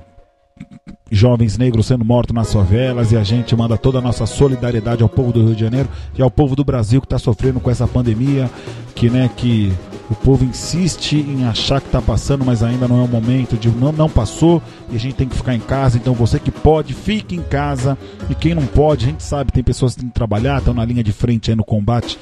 jovens 1.11 1.59
negros 1.59 1.87
sendo 1.87 2.05
mortos 2.05 2.35
nas 2.35 2.51
favelas 2.51 3.13
e 3.13 3.17
a 3.17 3.23
gente 3.23 3.55
manda 3.55 3.77
toda 3.77 3.99
a 3.99 4.01
nossa 4.01 4.25
solidariedade 4.25 5.03
ao 5.03 5.09
povo 5.11 5.31
do 5.31 5.45
Rio 5.45 5.55
de 5.55 5.61
Janeiro 5.61 5.89
e 6.17 6.23
ao 6.23 6.31
povo 6.31 6.57
do 6.57 6.65
Brasil 6.65 7.03
que 7.03 7.07
está 7.07 7.19
sofrendo 7.19 7.61
com 7.61 7.71
essa 7.71 7.87
pandemia, 7.87 8.51
que 8.95 9.11
né 9.11 9.29
que 9.37 9.71
o 10.11 10.15
povo 10.15 10.45
insiste 10.45 11.17
em 11.17 11.45
achar 11.45 11.81
que 11.81 11.87
está 11.87 12.03
passando, 12.03 12.45
mas 12.45 12.63
ainda 12.63 12.87
não 12.87 13.01
é 13.01 13.05
o 13.05 13.09
momento 13.09 13.57
de 13.57 13.69
não 13.69 13.93
não 13.93 14.09
passou 14.09 14.63
e 14.91 14.97
a 14.97 14.99
gente 14.99 15.15
tem 15.15 15.29
que 15.29 15.37
ficar 15.37 15.55
em 15.55 15.61
casa. 15.61 15.97
Então 15.97 16.15
você 16.15 16.39
que 16.39 16.51
pode, 16.51 16.95
fique 16.95 17.35
em 17.35 17.43
casa 17.43 17.97
e 18.29 18.35
quem 18.35 18.55
não 18.55 18.67
pode, 18.67 19.07
a 19.07 19.09
gente 19.09 19.23
sabe 19.23 19.53
tem 19.53 19.63
pessoas 19.63 19.95
que 19.95 20.01
têm 20.01 20.09
que 20.09 20.15
trabalhar, 20.15 20.59
estão 20.59 20.75
na 20.75 20.85
linha 20.85 21.03
de 21.03 21.13
frente 21.13 21.51
aí 21.51 21.57
no 21.57 21.65
combate 21.65 22.19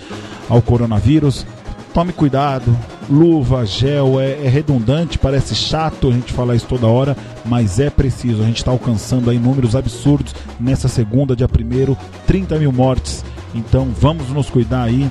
ao 0.49 0.61
coronavírus 0.63 1.47
tome 1.93 2.13
cuidado. 2.13 2.77
Luva, 3.09 3.67
gel, 3.67 4.21
é, 4.21 4.45
é, 4.45 4.49
redundante, 4.49 5.19
parece 5.19 5.55
chato 5.55 6.09
a 6.09 6.13
gente 6.13 6.33
falar 6.33 6.55
isso 6.55 6.67
toda 6.67 6.87
hora, 6.87 7.17
mas 7.45 7.81
é 7.81 7.91
preciso. 7.91 8.43
A 8.43 8.47
gente 8.47 8.59
está 8.59 8.71
alcançando 8.71 9.31
aí 9.31 9.39
números 9.39 9.75
absurdos 9.75 10.35
nessa 10.59 10.89
segunda, 10.89 11.35
dia 11.35 11.49
primeiro, 11.49 11.97
30 12.27 12.59
mil 12.59 12.73
mortes. 12.73 13.25
Então 13.55 13.89
vamos 13.99 14.29
nos 14.31 14.49
cuidar 14.49 14.85
aí. 14.85 15.11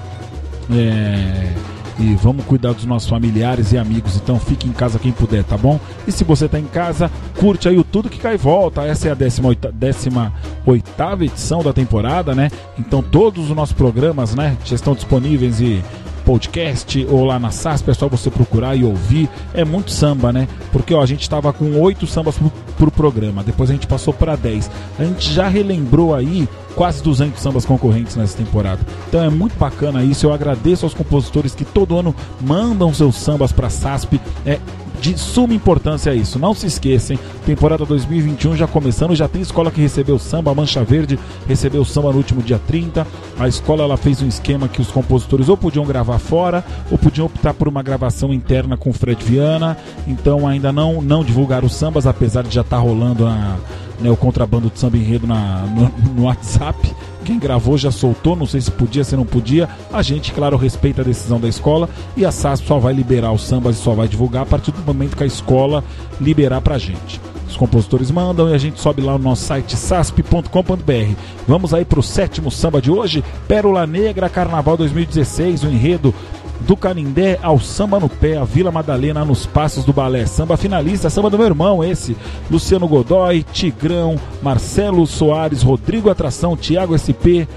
É, 0.72 1.54
e 2.00 2.16
vamos 2.16 2.46
cuidar 2.46 2.74
dos 2.74 2.86
nossos 2.86 3.10
familiares 3.10 3.74
e 3.74 3.78
amigos. 3.78 4.16
Então 4.16 4.40
fique 4.40 4.68
em 4.68 4.72
casa 4.72 4.98
quem 4.98 5.12
puder, 5.12 5.44
tá 5.44 5.58
bom? 5.58 5.80
E 6.08 6.12
se 6.12 6.24
você 6.24 6.46
está 6.46 6.58
em 6.58 6.66
casa, 6.66 7.12
curte 7.38 7.68
aí 7.68 7.78
o 7.78 7.84
Tudo 7.84 8.10
Que 8.10 8.18
Cai 8.18 8.38
Volta. 8.38 8.84
Essa 8.84 9.10
é 9.10 9.12
a 9.12 9.16
18, 9.16 9.72
18 9.74 11.24
edição 11.24 11.62
da 11.62 11.74
temporada, 11.74 12.34
né? 12.34 12.50
Então 12.78 13.02
todos 13.02 13.50
os 13.50 13.56
nossos 13.56 13.74
programas, 13.74 14.34
né, 14.34 14.58
já 14.64 14.76
estão 14.76 14.94
disponíveis 14.94 15.60
e 15.60 15.84
podcast 16.26 17.08
ou 17.10 17.26
lá 17.26 17.40
na 17.40 17.50
SASP, 17.50 17.90
é 17.90 17.94
só 17.94 18.08
você 18.08 18.30
procurar 18.30 18.76
e 18.76 18.84
ouvir. 18.84 19.28
É 19.54 19.66
muito 19.66 19.92
samba, 19.92 20.32
né? 20.32 20.48
Porque 20.72 20.94
ó, 20.94 21.02
a 21.02 21.06
gente 21.06 21.22
estava 21.22 21.52
com 21.52 21.80
oito 21.80 22.06
sambas 22.06 22.38
pro, 22.38 22.52
pro 22.78 22.92
programa, 22.92 23.44
depois 23.44 23.70
a 23.70 23.74
gente 23.74 23.88
passou 23.88 24.14
para 24.14 24.36
10. 24.36 24.70
A 25.00 25.04
gente 25.04 25.34
já 25.34 25.48
relembrou 25.48 26.14
aí 26.14 26.48
quase 26.80 27.04
200 27.04 27.42
sambas 27.42 27.66
concorrentes 27.66 28.16
nessa 28.16 28.38
temporada. 28.38 28.80
Então 29.10 29.22
é 29.22 29.30
muito 29.30 29.60
bacana 29.60 30.02
isso. 30.02 30.26
Eu 30.26 30.32
agradeço 30.32 30.86
aos 30.86 30.94
compositores 30.94 31.54
que 31.54 31.66
todo 31.66 31.98
ano 31.98 32.16
mandam 32.40 32.94
seus 32.94 33.18
sambas 33.18 33.52
para 33.52 33.70
SASP. 33.70 34.18
É 34.46 34.58
de 35.02 35.18
suma 35.18 35.54
importância 35.54 36.16
isso. 36.16 36.40
Não 36.40 36.54
se 36.54 36.68
esqueçam, 36.68 37.20
temporada 37.46 37.86
2021 37.86 38.56
já 38.56 38.66
começando, 38.66 39.14
já 39.14 39.28
tem 39.28 39.42
escola 39.42 39.72
que 39.72 39.82
recebeu 39.82 40.18
samba, 40.20 40.52
a 40.52 40.56
Mancha 40.56 40.84
Verde 40.84 41.20
recebeu 41.48 41.84
samba 41.84 42.12
no 42.12 42.18
último 42.18 42.42
dia 42.42 42.60
30. 42.66 43.06
A 43.38 43.48
escola 43.48 43.84
ela 43.84 43.98
fez 43.98 44.22
um 44.22 44.28
esquema 44.28 44.70
que 44.70 44.82
os 44.82 44.90
compositores 44.90 45.50
ou 45.50 45.58
podiam 45.58 45.86
gravar 45.86 46.18
fora, 46.18 46.64
ou 46.90 46.98
podiam 46.98 47.28
optar 47.28 47.54
por 47.54 47.68
uma 47.68 47.84
gravação 47.84 48.34
interna 48.34 48.78
com 48.78 48.90
o 48.90 48.94
Fred 48.94 49.22
Viana. 49.24 49.78
Então 50.08 50.48
ainda 50.48 50.72
não 50.72 51.02
não 51.02 51.26
divulgaram 51.26 51.68
os 51.68 51.76
sambas, 51.76 52.08
apesar 52.08 52.44
de 52.44 52.56
já 52.56 52.62
estar 52.62 52.78
tá 52.78 52.82
rolando 52.82 53.26
a, 53.26 53.58
né, 54.00 54.10
o 54.10 54.18
contrabando 54.18 54.70
de 54.70 54.80
samba 54.80 54.98
enredo 54.98 55.28
na, 55.28 55.62
no, 55.66 55.92
no 56.14 56.24
WhatsApp. 56.24 56.94
Quem 57.26 57.38
gravou 57.38 57.78
já 57.78 57.92
soltou, 57.92 58.36
não 58.36 58.46
sei 58.46 58.62
se 58.62 58.72
podia, 58.72 59.04
se 59.04 59.16
não 59.16 59.26
podia. 59.26 59.70
A 59.92 60.02
gente, 60.02 60.32
claro, 60.32 60.58
respeita 60.58 61.02
a 61.02 61.06
decisão 61.06 61.40
da 61.40 61.48
escola 61.48 61.90
e 62.18 62.26
a 62.26 62.32
SASP 62.32 62.68
só 62.68 62.80
vai 62.80 62.94
liberar 62.94 63.32
os 63.32 63.44
sambas 63.44 63.78
e 63.78 63.80
só 63.80 63.94
vai 63.94 64.08
divulgar 64.08 64.44
a 64.44 64.46
partir 64.46 64.72
do 64.72 64.82
momento 64.82 65.16
que 65.16 65.24
a 65.24 65.28
escola 65.28 65.84
liberar 66.20 66.62
pra 66.62 66.78
gente. 66.78 67.22
Os 67.48 67.58
compositores 67.58 68.12
mandam 68.12 68.48
e 68.50 68.54
a 68.54 68.58
gente 68.58 68.80
sobe 68.80 69.02
lá 69.02 69.14
no 69.14 69.24
nosso 69.24 69.44
site 69.44 69.76
sasp.com.br. 69.76 71.16
Vamos 71.48 71.74
aí 71.74 71.84
pro 71.84 72.02
sétimo 72.02 72.52
samba 72.52 72.82
de 72.82 72.92
hoje, 72.92 73.24
Pérola 73.48 73.88
Negra 73.88 74.30
Carnaval 74.30 74.78
2016, 74.78 75.64
o 75.64 75.68
enredo 75.68 76.14
do 76.62 76.76
Canindé 76.76 77.40
ao 77.42 77.60
Samba 77.60 78.00
no 78.00 78.10
Pé, 78.10 78.38
a 78.38 78.44
Vila 78.44 78.72
Madalena 78.72 79.24
nos 79.24 79.46
passos 79.46 79.86
do 79.86 79.94
balé. 79.94 80.26
Samba 80.26 80.58
finalista, 80.58 81.10
samba 81.10 81.30
do 81.30 81.38
meu 81.38 81.48
irmão, 81.48 81.84
esse. 81.84 82.16
Luciano 82.50 82.88
Godoy, 82.88 83.44
Tigrão, 83.44 84.18
Marcelo 84.42 85.06
Soares, 85.08 85.64
Rodrigo 85.64 86.10
Atração, 86.10 86.58
Tiago 86.58 86.98
SP, 86.98 87.48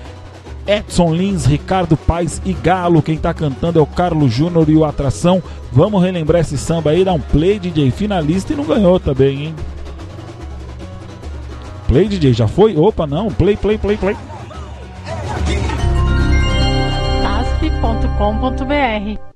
Edson 0.66 1.12
Lins, 1.14 1.44
Ricardo 1.44 1.96
Paz 1.96 2.40
e 2.44 2.53
Galo. 2.53 3.03
Quem 3.03 3.16
tá 3.16 3.34
cantando 3.34 3.78
é 3.78 3.82
o 3.82 3.86
Carlos 3.86 4.32
Júnior 4.32 4.68
e 4.68 4.76
o 4.76 4.84
Atração. 4.84 5.42
Vamos 5.72 6.03
relembrar 6.03 6.40
esse 6.40 6.57
samba 6.57 6.90
aí, 6.90 7.05
dá 7.05 7.12
um 7.12 7.20
play 7.20 7.59
DJ 7.59 7.90
finalista 7.90 8.53
e 8.53 8.57
não 8.57 8.64
ganhou 8.64 9.00
também, 9.00 9.46
hein? 9.46 9.55
Play 11.88 12.09
DJ 12.09 12.32
já 12.32 12.48
foi? 12.48 12.76
Opa, 12.76 13.07
não, 13.07 13.28
play, 13.28 13.57
play, 13.57 13.76
play, 13.76 13.96
play. 13.96 14.16
asp.com.br 18.19 19.32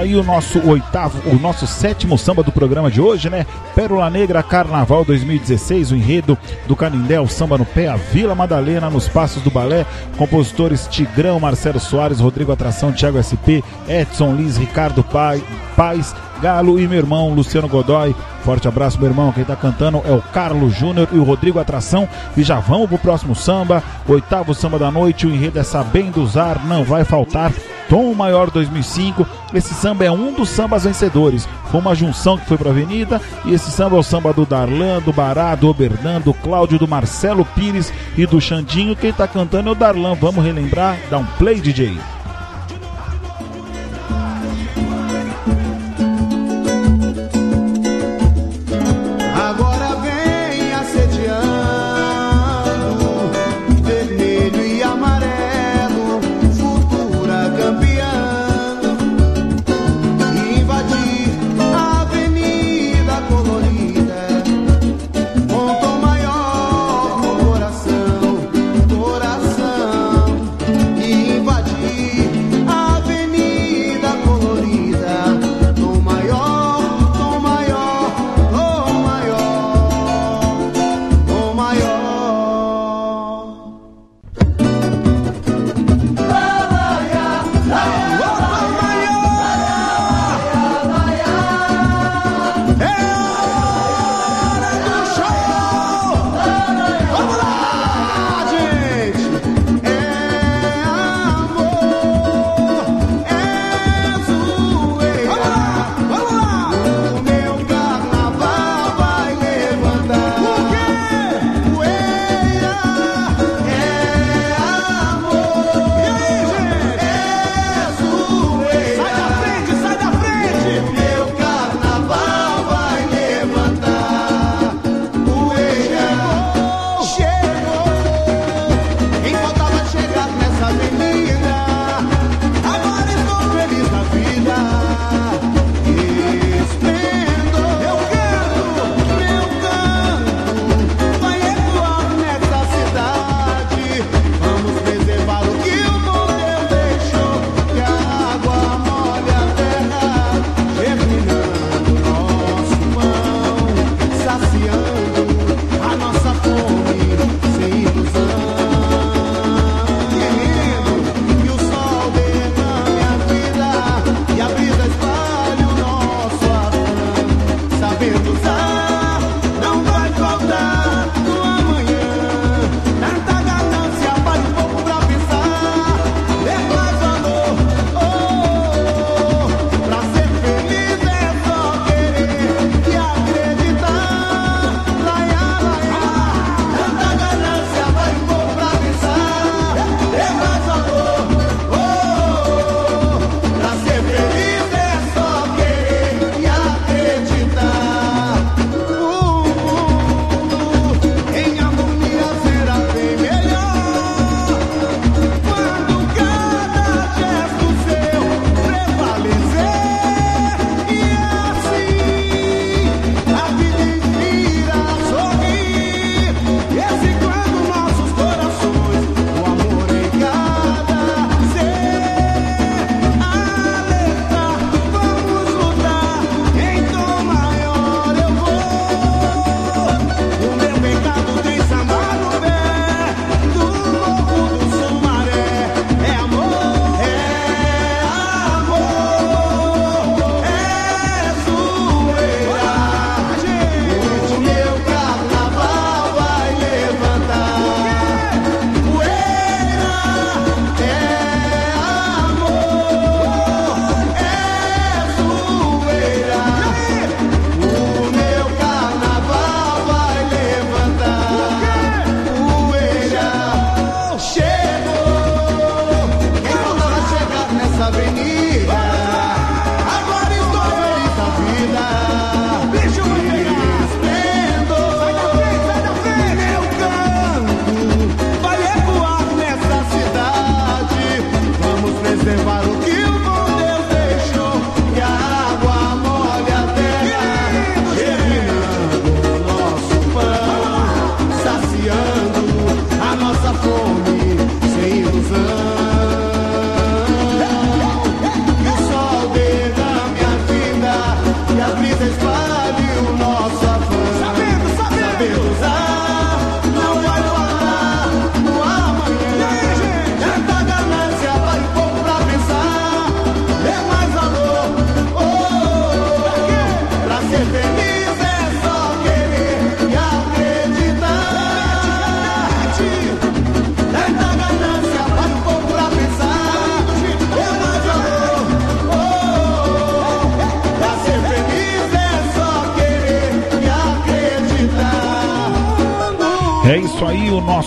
aí, 0.00 0.16
o 0.16 0.22
nosso 0.22 0.66
oitavo, 0.66 1.20
o 1.30 1.38
nosso 1.38 1.66
sétimo 1.66 2.16
samba 2.16 2.42
do 2.42 2.50
programa 2.50 2.90
de 2.90 3.00
hoje, 3.00 3.28
né? 3.28 3.46
Pérola 3.74 4.08
Negra 4.08 4.42
Carnaval 4.42 5.04
2016, 5.04 5.92
o 5.92 5.96
enredo 5.96 6.36
do 6.66 6.74
Canindé, 6.74 7.20
o 7.20 7.28
samba 7.28 7.58
no 7.58 7.66
pé, 7.66 7.88
a 7.88 7.96
Vila 7.96 8.34
Madalena 8.34 8.88
nos 8.88 9.08
passos 9.08 9.42
do 9.42 9.50
balé, 9.50 9.84
compositores 10.16 10.88
Tigrão, 10.88 11.38
Marcelo 11.38 11.78
Soares, 11.78 12.20
Rodrigo 12.20 12.50
Atração, 12.50 12.92
Thiago 12.92 13.22
SP, 13.22 13.62
Edson 13.88 14.34
Lins, 14.34 14.56
Ricardo 14.56 15.04
Pai, 15.04 15.42
Paz, 15.76 16.14
Galo 16.40 16.80
e 16.80 16.88
meu 16.88 16.98
irmão 16.98 17.34
Luciano 17.34 17.68
Godoy. 17.68 18.14
Forte 18.42 18.66
abraço, 18.66 18.98
meu 18.98 19.08
irmão. 19.08 19.30
Quem 19.32 19.44
tá 19.44 19.54
cantando 19.54 20.02
é 20.06 20.12
o 20.12 20.22
Carlos 20.22 20.74
Júnior 20.74 21.08
e 21.12 21.18
o 21.18 21.22
Rodrigo 21.22 21.58
Atração. 21.58 22.08
E 22.34 22.42
já 22.42 22.58
vamos 22.58 22.88
pro 22.88 22.98
próximo 22.98 23.34
samba, 23.34 23.82
oitavo 24.08 24.54
samba 24.54 24.78
da 24.78 24.90
noite. 24.90 25.26
O 25.26 25.30
enredo 25.30 25.58
é 25.58 25.62
Sabendo 25.62 26.22
Usar, 26.22 26.64
não 26.64 26.82
vai 26.82 27.04
faltar. 27.04 27.52
Tom 27.90 28.14
Maior 28.14 28.50
2005. 28.50 29.26
Esse 29.52 29.74
samba 29.74 30.04
é 30.04 30.10
um 30.10 30.32
dos 30.32 30.48
sambas 30.48 30.84
vencedores. 30.84 31.46
Foi 31.70 31.80
uma 31.80 31.94
junção 31.94 32.38
que 32.38 32.46
foi 32.46 32.56
pra 32.56 32.70
Avenida. 32.70 33.20
E 33.44 33.52
esse 33.52 33.70
samba 33.72 33.96
é 33.96 33.98
o 33.98 34.02
samba 34.02 34.32
do 34.32 34.46
Darlan, 34.46 35.00
do 35.00 35.12
Bará, 35.12 35.56
do 35.56 35.68
Oberdan, 35.68 36.20
do 36.20 36.32
Cláudio, 36.32 36.78
do 36.78 36.86
Marcelo 36.86 37.44
Pires 37.44 37.92
e 38.16 38.24
do 38.24 38.40
Xandinho. 38.40 38.94
Quem 38.94 39.12
tá 39.12 39.26
cantando 39.26 39.68
é 39.68 39.72
o 39.72 39.74
Darlan. 39.74 40.14
Vamos 40.14 40.44
relembrar? 40.44 40.96
Dá 41.10 41.18
um 41.18 41.26
play, 41.36 41.60
DJ. 41.60 41.98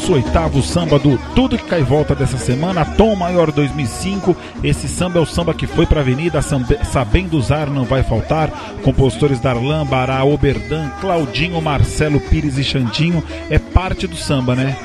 18º 0.03 0.61
samba 0.61 0.99
do 0.99 1.17
Tudo 1.33 1.57
Que 1.57 1.63
Cai 1.63 1.81
Volta 1.81 2.13
dessa 2.13 2.37
semana, 2.37 2.83
Tom 2.83 3.15
Maior 3.15 3.53
2005. 3.53 4.35
Esse 4.61 4.89
samba 4.89 5.17
é 5.17 5.21
o 5.21 5.25
samba 5.25 5.53
que 5.53 5.65
foi 5.65 5.85
para 5.85 6.01
a 6.01 6.03
Avenida, 6.03 6.41
sabendo 6.41 7.37
usar 7.37 7.67
não 7.67 7.85
vai 7.85 8.03
faltar. 8.03 8.49
Compositores 8.83 9.39
Darlan, 9.39 9.85
Bará, 9.85 10.21
Oberdan, 10.25 10.89
Claudinho, 10.99 11.61
Marcelo 11.61 12.19
Pires 12.19 12.57
e 12.57 12.65
Xandinho. 12.65 13.23
É 13.49 13.57
parte 13.57 14.05
do 14.05 14.17
samba, 14.17 14.55
né? 14.55 14.75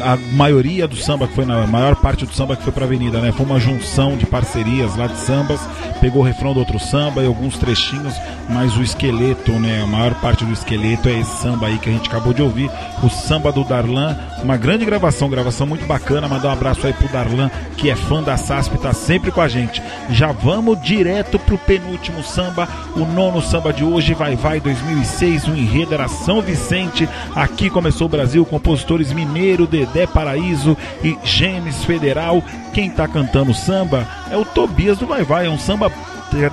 a 0.00 0.16
maioria 0.34 0.88
do 0.88 0.96
samba 0.96 1.26
que 1.26 1.34
foi 1.34 1.44
na 1.44 1.66
maior 1.66 1.96
parte 1.96 2.24
do 2.24 2.32
samba 2.32 2.56
que 2.56 2.62
foi 2.62 2.72
para 2.72 2.84
Avenida, 2.84 3.20
né? 3.20 3.32
Foi 3.32 3.44
uma 3.44 3.60
junção 3.60 4.16
de 4.16 4.24
parcerias 4.24 4.96
lá 4.96 5.06
de 5.06 5.18
sambas, 5.18 5.60
pegou 6.00 6.22
o 6.22 6.24
refrão 6.24 6.54
do 6.54 6.60
outro 6.60 6.78
samba 6.78 7.22
e 7.22 7.26
alguns 7.26 7.58
trechinhos, 7.58 8.14
mas 8.48 8.76
o 8.76 8.82
esqueleto, 8.82 9.52
né? 9.52 9.82
A 9.82 9.86
maior 9.86 10.14
parte 10.14 10.44
do 10.44 10.52
esqueleto 10.52 11.08
é 11.08 11.18
esse 11.18 11.42
samba 11.42 11.66
aí 11.66 11.78
que 11.78 11.90
a 11.90 11.92
gente 11.92 12.08
acabou 12.08 12.32
de 12.32 12.42
ouvir, 12.42 12.70
o 13.02 13.08
samba 13.10 13.52
do 13.52 13.64
Darlan, 13.64 14.16
uma 14.42 14.56
grande 14.56 14.84
gravação, 14.84 15.30
gravação 15.30 15.66
muito 15.66 15.86
bacana. 15.86 16.28
Mandar 16.28 16.48
um 16.48 16.52
abraço 16.52 16.86
aí 16.86 16.92
pro 16.92 17.08
Darlan, 17.08 17.50
que 17.76 17.90
é 17.90 17.96
fã 17.96 18.22
da 18.22 18.36
SASP, 18.36 18.78
tá 18.78 18.92
sempre 18.92 19.30
com 19.30 19.40
a 19.40 19.48
gente. 19.48 19.82
Já 20.10 20.32
vamos 20.32 20.80
direto 20.82 21.38
pro 21.38 21.58
penúltimo 21.58 22.22
samba, 22.22 22.68
o 22.96 23.00
nono 23.00 23.40
samba 23.40 23.72
de 23.72 23.84
hoje, 23.84 24.14
vai 24.14 24.36
vai 24.36 24.60
2006, 24.60 25.48
o 25.48 25.54
enredo 25.54 25.94
era 25.94 26.08
São 26.08 26.42
Vicente. 26.42 27.08
Aqui 27.34 27.70
começou 27.70 28.06
o 28.06 28.10
Brasil, 28.10 28.44
compositores 28.44 29.12
Mineiro 29.12 29.66
de 29.66 29.86
Dedé 29.86 30.06
Paraíso 30.06 30.76
e 31.02 31.16
Gênesis 31.24 31.84
Federal. 31.84 32.42
Quem 32.72 32.90
tá 32.90 33.06
cantando 33.06 33.54
samba 33.54 34.06
é 34.30 34.36
o 34.36 34.44
Tobias 34.44 34.98
do 34.98 35.06
Vai 35.06 35.22
Vai, 35.22 35.46
é 35.46 35.50
um 35.50 35.58
samba 35.58 35.90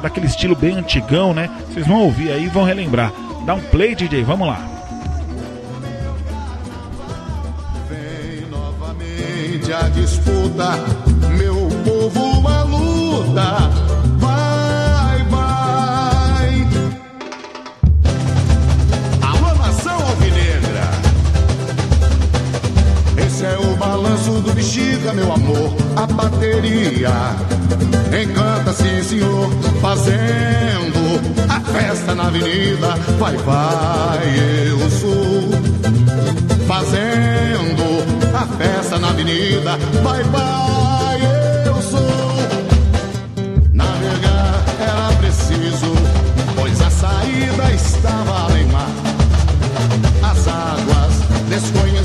daquele 0.02 0.28
estilo 0.28 0.56
bem 0.56 0.76
antigão, 0.76 1.34
né? 1.34 1.50
Vocês 1.70 1.88
vão 1.88 2.02
ouvir 2.02 2.32
aí 2.32 2.46
e 2.46 2.50
vão 2.50 2.64
relembrar. 2.64 3.12
Dá 3.46 3.54
um 3.54 3.62
play, 3.62 3.96
DJ, 3.96 4.24
vamos 4.24 4.48
lá. 4.48 4.79
A 9.80 9.90
disputa, 9.90 10.72
meu 11.38 11.68
povo 11.84 12.48
a 12.48 12.64
luta. 12.64 13.80
Do 24.30 24.54
bexiga, 24.54 25.12
meu 25.12 25.34
amor, 25.34 25.74
a 25.96 26.06
bateria. 26.06 27.10
Encanta, 28.22 28.72
sim, 28.72 29.04
senhor, 29.04 29.50
fazendo 29.82 31.20
a 31.50 31.60
festa 31.60 32.16
na 32.16 32.28
avenida. 32.28 32.96
Vai, 33.18 33.36
vai, 33.38 34.70
eu 34.70 34.90
sou. 34.92 35.50
Fazendo 36.68 37.89
a 38.34 38.46
festa 38.58 39.00
na 39.00 39.10
avenida. 39.10 39.78
Vai, 40.04 40.24
vai, 40.24 41.20
eu 41.66 41.82
sou. 41.82 42.00
Navegar 43.74 44.64
era 44.80 45.18
preciso, 45.18 45.94
pois 46.56 46.82
a 46.82 46.90
saída 46.90 47.72
estava 47.74 48.46
além 48.46 48.66
mar. 48.68 48.90
As 50.24 50.48
águas 50.48 51.14
desconhecidas 51.50 51.99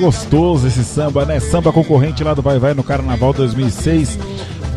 gostoso 0.00 0.66
esse 0.66 0.82
samba, 0.82 1.26
né? 1.26 1.38
Samba 1.38 1.72
concorrente 1.72 2.24
lá 2.24 2.32
do 2.32 2.40
Vai 2.40 2.58
Vai 2.58 2.72
no 2.72 2.82
Carnaval 2.82 3.34
2006. 3.34 4.18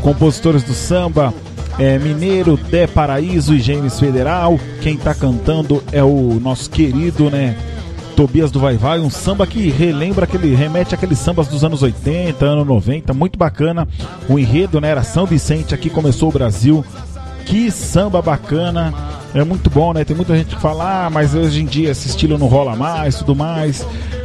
Compositores 0.01 0.63
do 0.63 0.73
samba, 0.73 1.33
é, 1.79 1.97
Mineiro, 1.97 2.57
Dé 2.57 2.85
Paraíso 2.85 3.55
e 3.55 3.59
Gênesis 3.59 3.99
Federal. 3.99 4.59
Quem 4.81 4.95
está 4.95 5.15
cantando 5.15 5.81
é 5.93 6.03
o 6.03 6.39
nosso 6.41 6.69
querido, 6.69 7.29
né? 7.29 7.57
Tobias 8.17 8.51
do 8.51 8.59
Vai 8.59 8.77
Vai, 8.77 8.99
um 8.99 9.09
samba 9.09 9.47
que 9.47 9.69
relembra 9.69 10.25
aquele, 10.25 10.53
remete 10.53 10.93
àqueles 10.93 11.17
sambas 11.17 11.47
dos 11.47 11.63
anos 11.63 11.81
80, 11.81 12.45
anos 12.45 12.67
90, 12.67 13.13
muito 13.13 13.39
bacana. 13.39 13.87
O 14.29 14.37
enredo, 14.37 14.79
né, 14.79 14.89
era 14.89 15.03
São 15.03 15.25
Vicente, 15.25 15.73
aqui 15.73 15.89
começou 15.89 16.29
o 16.29 16.31
Brasil. 16.31 16.85
Que 17.45 17.71
samba 17.71 18.21
bacana. 18.21 18.93
É 19.33 19.43
muito 19.43 19.67
bom, 19.69 19.93
né? 19.93 20.03
Tem 20.05 20.15
muita 20.15 20.35
gente 20.37 20.55
que 20.55 20.61
fala, 20.61 21.05
ah, 21.05 21.09
mas 21.09 21.33
hoje 21.33 21.61
em 21.61 21.65
dia 21.65 21.89
esse 21.89 22.07
estilo 22.07 22.37
não 22.37 22.45
rola 22.45 22.75
mais, 22.75 23.15
tudo 23.15 23.35
mais. 23.35 23.83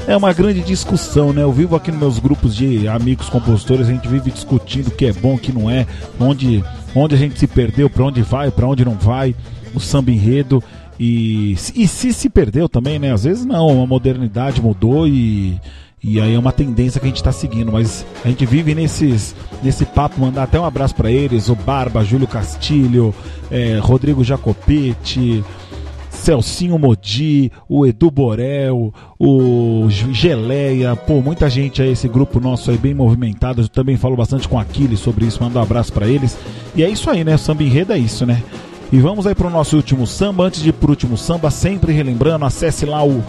É 0.08 0.16
uma 0.16 0.32
grande 0.32 0.62
discussão, 0.62 1.34
né? 1.34 1.42
Eu 1.42 1.52
vivo 1.52 1.76
aqui 1.76 1.90
nos 1.90 2.00
meus 2.00 2.18
grupos 2.18 2.56
de 2.56 2.88
amigos 2.88 3.28
compositores, 3.28 3.88
a 3.88 3.92
gente 3.92 4.08
vive 4.08 4.30
discutindo 4.30 4.86
o 4.86 4.90
que 4.90 5.04
é 5.04 5.12
bom, 5.12 5.34
o 5.34 5.38
que 5.38 5.52
não 5.52 5.68
é, 5.68 5.86
onde, 6.18 6.64
onde 6.94 7.14
a 7.14 7.18
gente 7.18 7.38
se 7.38 7.46
perdeu, 7.46 7.90
para 7.90 8.04
onde 8.04 8.22
vai, 8.22 8.50
para 8.50 8.66
onde 8.66 8.86
não 8.86 8.94
vai, 8.94 9.34
o 9.74 9.78
samba 9.78 10.10
enredo. 10.10 10.64
E, 10.98 11.52
e 11.74 11.86
se 11.86 12.14
se 12.14 12.30
perdeu 12.30 12.70
também, 12.70 12.98
né? 12.98 13.12
Às 13.12 13.24
vezes 13.24 13.44
não, 13.44 13.82
a 13.82 13.86
modernidade 13.86 14.62
mudou 14.62 15.06
e, 15.06 15.60
e 16.02 16.18
aí 16.18 16.34
é 16.34 16.38
uma 16.38 16.52
tendência 16.52 16.98
que 16.98 17.04
a 17.04 17.10
gente 17.10 17.18
está 17.18 17.30
seguindo, 17.30 17.70
mas 17.70 18.06
a 18.24 18.28
gente 18.28 18.46
vive 18.46 18.74
nesses, 18.74 19.36
nesse 19.62 19.84
papo, 19.84 20.18
mandar 20.18 20.44
até 20.44 20.58
um 20.58 20.64
abraço 20.64 20.94
para 20.94 21.10
eles, 21.10 21.50
o 21.50 21.54
Barba, 21.54 22.02
Júlio 22.02 22.26
Castilho, 22.26 23.14
é, 23.50 23.78
Rodrigo 23.78 24.24
Jacopetti, 24.24 25.44
Celcinho 26.28 26.78
Modi, 26.78 27.50
o 27.66 27.86
Edu 27.86 28.10
Borel, 28.10 28.92
o 29.18 29.86
Geleia, 29.88 30.94
pô, 30.94 31.22
muita 31.22 31.48
gente 31.48 31.80
aí, 31.80 31.92
esse 31.92 32.06
grupo 32.06 32.38
nosso 32.38 32.70
aí 32.70 32.76
bem 32.76 32.92
movimentado. 32.92 33.62
Eu 33.62 33.68
também 33.68 33.96
falo 33.96 34.14
bastante 34.14 34.46
com 34.46 34.58
Aquiles 34.58 35.00
sobre 35.00 35.24
isso, 35.24 35.42
mando 35.42 35.58
um 35.58 35.62
abraço 35.62 35.90
para 35.90 36.06
eles. 36.06 36.36
E 36.76 36.84
é 36.84 36.90
isso 36.90 37.08
aí, 37.08 37.24
né? 37.24 37.36
O 37.36 37.38
samba 37.38 37.62
enredo 37.62 37.94
é 37.94 37.98
isso, 37.98 38.26
né? 38.26 38.42
E 38.92 38.98
vamos 38.98 39.26
aí 39.26 39.34
para 39.34 39.46
o 39.46 39.50
nosso 39.50 39.74
último 39.74 40.06
samba. 40.06 40.44
Antes 40.44 40.62
de 40.62 40.68
ir 40.68 40.74
para 40.74 40.88
o 40.88 40.90
último 40.90 41.16
samba, 41.16 41.50
sempre 41.50 41.94
relembrando, 41.94 42.44
acesse 42.44 42.84
lá 42.84 43.02
o, 43.02 43.24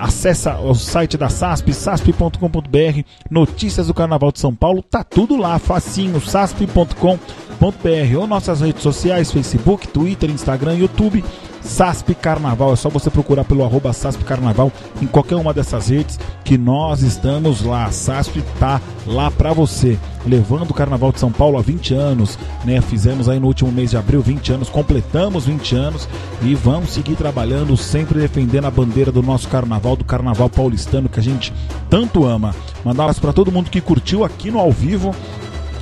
acessa 0.00 0.58
o 0.58 0.74
site 0.74 1.16
da 1.16 1.28
SASP, 1.28 1.72
sasp.com.br, 1.72 3.02
notícias 3.30 3.86
do 3.86 3.94
Carnaval 3.94 4.32
de 4.32 4.40
São 4.40 4.52
Paulo, 4.52 4.82
tá 4.82 5.04
tudo 5.04 5.36
lá, 5.36 5.60
facinho, 5.60 6.20
sasp.com.br 6.20 7.06
ou 8.18 8.26
nossas 8.26 8.62
redes 8.62 8.82
sociais, 8.82 9.30
Facebook, 9.30 9.86
Twitter, 9.86 10.28
Instagram, 10.28 10.74
YouTube. 10.74 11.22
SASP 11.64 12.14
Carnaval. 12.14 12.72
É 12.72 12.76
só 12.76 12.88
você 12.88 13.10
procurar 13.10 13.44
pelo 13.44 13.64
arroba 13.64 13.92
SASP 13.92 14.24
Carnaval 14.24 14.72
em 15.00 15.06
qualquer 15.06 15.36
uma 15.36 15.52
dessas 15.52 15.88
redes 15.88 16.18
que 16.44 16.58
nós 16.58 17.02
estamos 17.02 17.62
lá. 17.62 17.86
A 17.86 17.92
SASP 17.92 18.42
tá 18.58 18.80
lá 19.06 19.30
para 19.30 19.52
você. 19.52 19.98
Levando 20.24 20.70
o 20.70 20.74
Carnaval 20.74 21.10
de 21.10 21.18
São 21.18 21.32
Paulo 21.32 21.58
há 21.58 21.62
20 21.62 21.94
anos, 21.94 22.38
né? 22.64 22.80
Fizemos 22.80 23.28
aí 23.28 23.40
no 23.40 23.48
último 23.48 23.72
mês 23.72 23.90
de 23.90 23.96
abril 23.96 24.22
20 24.22 24.52
anos, 24.52 24.68
completamos 24.68 25.46
20 25.46 25.74
anos 25.74 26.08
e 26.42 26.54
vamos 26.54 26.90
seguir 26.90 27.16
trabalhando, 27.16 27.76
sempre 27.76 28.20
defendendo 28.20 28.66
a 28.66 28.70
bandeira 28.70 29.10
do 29.10 29.20
nosso 29.20 29.48
carnaval, 29.48 29.96
do 29.96 30.04
carnaval 30.04 30.48
paulistano 30.48 31.08
que 31.08 31.18
a 31.18 31.22
gente 31.22 31.52
tanto 31.90 32.24
ama. 32.24 32.54
Mandar 32.84 33.02
um 33.02 33.04
abraço 33.06 33.20
para 33.20 33.32
todo 33.32 33.50
mundo 33.50 33.68
que 33.68 33.80
curtiu 33.80 34.24
aqui 34.24 34.50
no 34.50 34.60
ao 34.60 34.70
vivo 34.70 35.12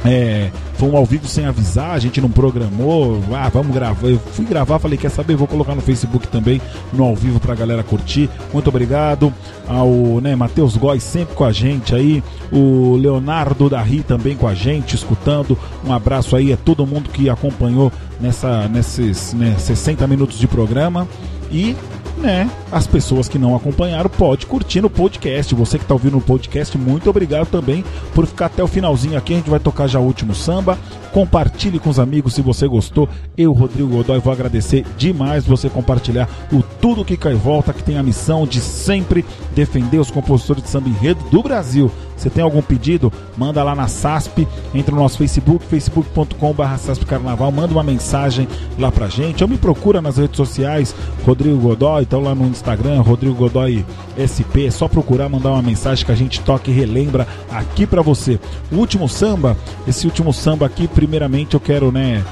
é, 0.05 0.51
foi 0.75 0.89
um 0.89 0.97
ao 0.97 1.05
vivo 1.05 1.27
sem 1.27 1.45
avisar, 1.45 1.91
a 1.91 1.99
gente 1.99 2.21
não 2.21 2.31
programou. 2.31 3.23
Ah, 3.33 3.49
vamos 3.49 3.75
gravar. 3.75 4.09
Eu 4.09 4.19
fui 4.19 4.45
gravar, 4.45 4.79
falei, 4.79 4.97
quer 4.97 5.11
saber? 5.11 5.37
Vou 5.37 5.47
colocar 5.47 5.75
no 5.75 5.83
Facebook 5.83 6.27
também, 6.29 6.61
no 6.93 7.05
ao 7.05 7.15
vivo 7.15 7.39
pra 7.39 7.55
galera 7.55 7.83
curtir. 7.83 8.31
Muito 8.53 8.69
obrigado 8.69 9.33
ao 9.69 10.21
né, 10.21 10.35
Matheus 10.35 10.77
Góes 10.77 11.03
sempre 11.03 11.35
com 11.35 11.45
a 11.45 11.53
gente 11.53 11.95
aí, 11.95 12.23
o 12.51 12.97
Leonardo 12.97 13.69
Darri 13.69 14.03
também 14.03 14.37
com 14.37 14.49
a 14.49 14.55
gente, 14.55 14.95
escutando. 14.95 15.59
Um 15.85 15.93
abraço 15.93 16.35
aí 16.35 16.53
a 16.53 16.57
todo 16.57 16.87
mundo 16.87 17.11
que 17.11 17.29
acompanhou 17.29 17.93
nessa, 18.21 18.69
nesses 18.69 19.35
né, 19.35 19.55
60 19.59 20.07
minutos 20.07 20.39
de 20.39 20.49
programa. 20.49 21.07
E 21.53 21.77
né, 22.21 22.51
as 22.71 22.87
pessoas 22.87 23.29
que 23.29 23.39
não 23.39 23.57
acompanharam 23.57 24.11
pode 24.11 24.47
curtir 24.47 24.81
no 24.81 24.91
podcast. 24.91 25.55
Você 25.55 25.79
que 25.79 25.85
está 25.85 25.95
ouvindo 25.95 26.19
o 26.19 26.21
podcast, 26.21 26.77
muito 26.77 27.09
obrigado 27.09 27.49
também 27.49 27.85
por 28.15 28.27
ficar 28.27 28.47
até 28.47 28.63
o 28.63 28.69
finalzinho 28.69 29.17
aqui. 29.17 29.33
A 29.33 29.37
gente 29.37 29.51
vai 29.51 29.59
tocar 29.59 29.87
já 29.87 29.99
o 29.99 30.05
último 30.05 30.35
samba. 30.35 30.79
Compartilhe 31.13 31.79
com 31.79 31.91
os 31.91 31.99
amigos 31.99 32.35
se 32.35 32.43
você 32.43 32.69
gostou. 32.69 33.09
Eu, 33.37 33.53
Rodrigo 33.53 33.89
Godoy, 33.89 34.21
vou 34.21 34.33
agradecer 34.33 34.85
demais 34.97 35.45
você 35.45 35.69
compartilhar 35.69 36.29
o 36.53 36.63
Tudo 36.63 37.05
Que 37.05 37.17
Cai 37.17 37.35
Volta, 37.35 37.73
que 37.73 37.83
tem 37.83 37.99
a 37.99 38.03
missão 38.03 38.47
de 38.47 38.61
sempre 38.61 39.25
defender 39.55 39.99
os 39.99 40.11
compositores 40.11 40.63
de 40.63 40.69
samba 40.69 40.89
enredo 40.89 41.25
do 41.31 41.43
Brasil. 41.43 41.91
Você 42.21 42.29
tem 42.29 42.45
algum 42.45 42.61
pedido? 42.61 43.11
Manda 43.35 43.65
lá 43.65 43.75
na 43.75 43.89
SASP, 43.89 44.47
entra 44.75 44.95
no 44.95 45.01
nosso 45.01 45.17
Facebook, 45.17 45.65
facebook.com.br 45.65 46.77
SASP 46.79 47.07
Carnaval, 47.07 47.51
manda 47.51 47.73
uma 47.73 47.83
mensagem 47.83 48.47
lá 48.79 48.93
pra 48.93 49.09
gente, 49.09 49.43
ou 49.43 49.49
me 49.49 49.57
procura 49.57 50.03
nas 50.03 50.19
redes 50.19 50.37
sociais, 50.37 50.95
Rodrigo 51.25 51.57
Godoy, 51.57 52.03
então 52.03 52.21
lá 52.21 52.35
no 52.35 52.47
Instagram, 52.47 53.01
Rodrigo 53.01 53.35
Godoy 53.35 53.87
SP, 54.21 54.67
é 54.67 54.71
só 54.71 54.87
procurar, 54.87 55.31
mandar 55.31 55.53
uma 55.53 55.63
mensagem 55.63 56.05
que 56.05 56.13
a 56.13 56.15
gente 56.15 56.43
toca 56.43 56.71
e 56.71 56.75
relembra 56.75 57.27
aqui 57.51 57.87
pra 57.87 58.03
você. 58.03 58.39
O 58.71 58.77
último 58.77 59.09
samba, 59.09 59.57
esse 59.89 60.07
último 60.07 60.31
samba 60.31 60.67
aqui, 60.67 60.87
primeiramente 60.87 61.55
eu 61.55 61.61
quero, 61.61 61.91
né, 61.91 62.23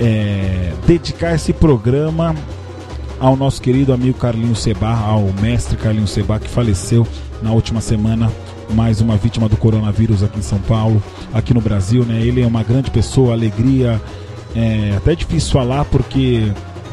é, 0.00 0.72
dedicar 0.84 1.36
esse 1.36 1.52
programa 1.52 2.34
ao 3.20 3.36
nosso 3.36 3.62
querido 3.62 3.92
amigo 3.92 4.18
Carlinhos 4.18 4.60
Seba, 4.60 4.90
ao 4.90 5.32
mestre 5.40 5.76
Carlinhos 5.76 6.10
Seba, 6.10 6.40
que 6.40 6.48
faleceu 6.48 7.06
na 7.40 7.52
última 7.52 7.80
semana 7.80 8.28
mais 8.72 9.00
uma 9.00 9.16
vítima 9.16 9.48
do 9.48 9.56
coronavírus 9.56 10.22
aqui 10.22 10.38
em 10.38 10.42
São 10.42 10.58
Paulo, 10.58 11.02
aqui 11.32 11.52
no 11.54 11.60
Brasil, 11.60 12.04
né? 12.04 12.20
Ele 12.20 12.42
é 12.42 12.46
uma 12.46 12.62
grande 12.62 12.90
pessoa, 12.90 13.32
alegria. 13.32 14.00
É 14.54 14.94
até 14.96 15.14
difícil 15.14 15.52
falar 15.52 15.84
porque 15.86 16.52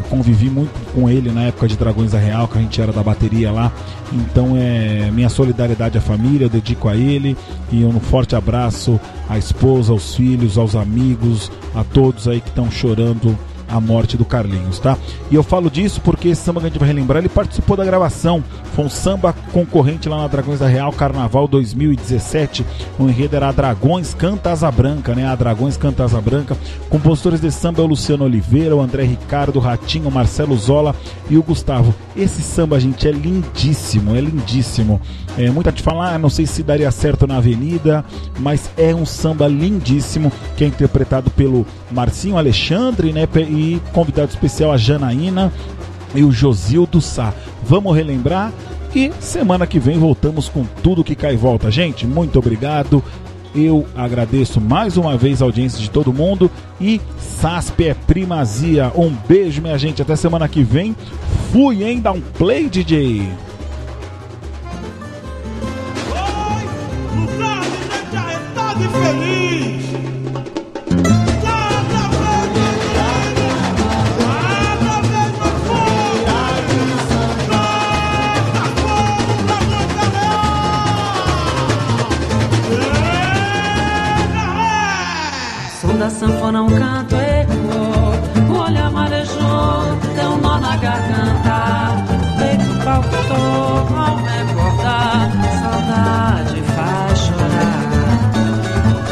convivi 0.10 0.50
muito 0.50 0.72
com 0.94 1.10
ele 1.10 1.32
na 1.32 1.44
época 1.44 1.68
de 1.68 1.78
Dragões 1.78 2.12
da 2.12 2.20
Real, 2.20 2.48
que 2.48 2.58
a 2.58 2.62
gente 2.62 2.82
era 2.82 2.92
da 2.92 3.04
bateria 3.04 3.52
lá. 3.52 3.72
Então 4.12 4.56
é 4.56 5.12
minha 5.12 5.30
solidariedade 5.30 5.98
à 5.98 6.02
família, 6.02 6.46
eu 6.46 6.50
dedico 6.50 6.88
a 6.88 6.96
ele 6.96 7.38
e 7.72 7.84
um 7.84 8.00
forte 8.00 8.36
abraço 8.36 9.00
à 9.28 9.38
esposa, 9.38 9.92
aos 9.92 10.16
filhos, 10.16 10.58
aos 10.58 10.76
amigos, 10.76 11.52
a 11.76 11.84
todos 11.84 12.28
aí 12.28 12.42
que 12.42 12.50
estão 12.50 12.72
chorando 12.72 13.38
a 13.70 13.80
morte 13.80 14.18
do 14.18 14.26
Carlinhos, 14.26 14.80
tá? 14.80 14.98
E 15.30 15.36
eu 15.36 15.44
falo 15.44 15.70
disso 15.70 16.02
porque 16.02 16.30
esse 16.30 16.42
samba 16.42 16.60
que 16.60 16.68
a 16.68 16.70
gente 16.70 16.80
vai 16.80 16.88
relembrar, 16.88 17.20
ele 17.20 17.30
participou 17.30 17.78
da 17.78 17.86
gravação. 17.86 18.44
Foi 18.76 18.86
um 18.86 18.90
samba 18.90 19.34
concorrente 19.52 20.10
lá 20.10 20.18
na 20.18 20.28
Dragões 20.28 20.60
da 20.60 20.68
Real 20.68 20.92
Carnaval 20.92 21.48
2017. 21.48 22.66
O 22.98 23.08
enredo 23.08 23.36
era 23.36 23.50
a 23.50 23.52
Dragões 23.52 24.14
Canta 24.14 24.52
Asa 24.52 24.72
Branca, 24.72 25.14
né? 25.14 25.28
A 25.28 25.36
Dragões 25.36 25.78
Canta 25.78 26.04
Asa 26.04 26.20
Branca. 26.20 26.58
Compositores 26.90 27.40
desse 27.40 27.60
samba 27.60 27.82
é 27.82 27.86
o 27.86 27.88
Luciano 27.88 28.26
Oliveira, 28.26 28.76
o 28.76 28.82
André 28.82 29.04
Ricardo, 29.04 29.58
o 29.58 29.60
Ratinho, 29.60 30.08
o 30.08 30.12
Marcelo 30.12 30.58
Zola 30.58 30.96
e 31.30 31.38
o 31.38 31.44
Gustavo. 31.44 31.94
Esse 32.16 32.42
samba, 32.42 32.80
gente, 32.80 33.08
é 33.08 33.12
lindíssimo, 33.12 34.16
é 34.16 34.22
lindíssimo. 34.22 35.00
É, 35.38 35.50
muita 35.50 35.72
te 35.72 35.82
falar, 35.82 36.16
ah, 36.16 36.20
não 36.20 36.30
sei 36.30 36.46
se 36.46 36.64
daria 36.64 36.92
certo 36.92 37.26
na 37.26 37.38
avenida, 37.38 38.04
mas 38.40 38.70
é 38.78 38.94
um 38.94 39.06
samba 39.06 39.48
lindíssimo 39.48 40.32
que 40.58 40.64
é 40.64 40.68
interpretado 40.68 41.30
pelo 41.30 41.66
Marcinho 41.92 42.38
Alexandre, 42.38 43.14
né? 43.14 43.28
E 43.50 43.59
convidado 43.94 44.30
especial 44.30 44.72
a 44.72 44.78
Janaína 44.78 45.52
e 46.14 46.24
o 46.24 46.32
Josildo 46.32 47.02
Sá. 47.02 47.34
Vamos 47.64 47.96
relembrar 47.96 48.52
e 48.96 49.12
semana 49.20 49.68
que 49.68 49.80
vem 49.80 49.98
voltamos 49.98 50.50
com 50.50 50.66
tudo 50.84 51.04
que 51.04 51.16
cai 51.16 51.34
e 51.34 51.38
volta. 51.38 51.70
Gente, 51.70 52.08
muito 52.08 52.40
obrigado. 52.40 53.04
Eu 53.54 53.86
agradeço 53.96 54.62
mais 54.62 54.98
uma 54.98 55.18
vez 55.18 55.42
a 55.42 55.46
audiência 55.46 55.80
de 55.80 55.90
todo 55.90 56.14
mundo 56.14 56.52
e 56.80 57.02
SASP 57.18 57.86
é 57.88 57.94
primazia. 57.94 58.92
Um 58.96 59.10
beijo, 59.10 59.62
minha 59.62 59.78
gente. 59.78 60.02
Até 60.02 60.16
semana 60.16 60.48
que 60.48 60.64
vem. 60.64 60.96
Fui, 61.52 61.84
hein? 61.84 62.00
Dá 62.00 62.12
um 62.12 62.22
play, 62.22 62.70
DJ. 62.70 63.28
feliz. 69.00 69.79
Da 86.00 86.10
sanfona 86.10 86.64
um 86.64 86.68
canto 86.68 87.14
ecoou, 87.14 88.56
o 88.56 88.64
olhar 88.64 88.90
marejou, 88.90 89.98
deu 90.16 90.30
um 90.32 90.38
nó 90.38 90.58
na 90.58 90.78
garganta, 90.78 92.06
peito 92.38 92.86
palpitou 92.86 93.98
ao 93.98 94.16
recordar, 94.16 95.30
saudade 95.62 96.64
faz 96.74 97.20
chorar. 97.20 97.90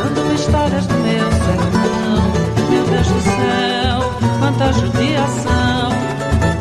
Contando 0.01 0.33
histórias 0.33 0.85
do 0.87 0.93
meu 0.93 1.29
sertão, 1.43 2.69
meu 2.69 2.85
Deus 2.85 3.07
do 3.07 3.21
céu, 3.21 3.99
quanta 4.39 4.71
judiação, 4.71 5.91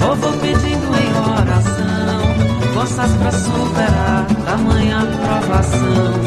povo 0.01 0.39
pedindo 0.41 0.89
em 1.03 1.11
oração, 1.39 2.75
forças 2.75 3.13
pra 3.13 3.31
superar 3.31 4.27
tamanha 4.45 5.07
provação 5.23 6.26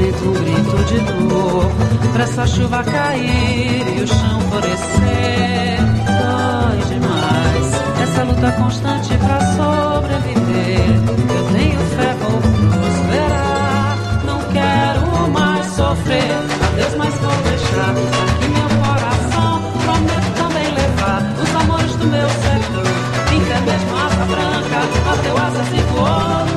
grito, 0.00 0.24
um 0.24 0.32
grito 0.32 0.84
de 0.84 0.98
dor, 1.28 1.70
pra 2.12 2.24
essa 2.24 2.46
chuva 2.46 2.82
cair 2.82 3.84
e 3.98 4.02
o 4.02 4.06
chão 4.06 4.40
florescer. 4.48 5.78
Dói 6.20 6.78
demais 6.88 7.66
essa 8.02 8.24
luta 8.24 8.52
constante 8.52 9.16
pra 9.18 9.40
sobreviver. 9.56 10.90
Eu 11.36 11.44
tenho 11.52 11.80
fé, 11.96 12.14
vou 12.20 12.40
prosperar, 12.40 13.98
não 14.24 14.40
quero 14.52 15.30
mais 15.30 15.66
sofrer. 15.66 16.32
Adeus, 16.72 16.94
mas 16.96 17.14
vou 17.14 17.36
deixar 17.42 17.90
aqui 17.90 18.48
meu 18.48 18.68
coração, 18.82 19.62
prometo 19.84 20.30
também 20.36 20.74
levar 20.74 21.22
os 21.42 21.54
amores 21.62 21.96
do 21.96 22.06
meu 22.06 22.28
sertão. 22.28 22.82
Pinta 23.28 23.60
mesmo 23.60 23.96
asa 23.96 24.24
branca, 24.24 24.80
bateu 25.04 25.36
asas 25.36 25.68
e 25.68 25.80
voou. 25.92 26.49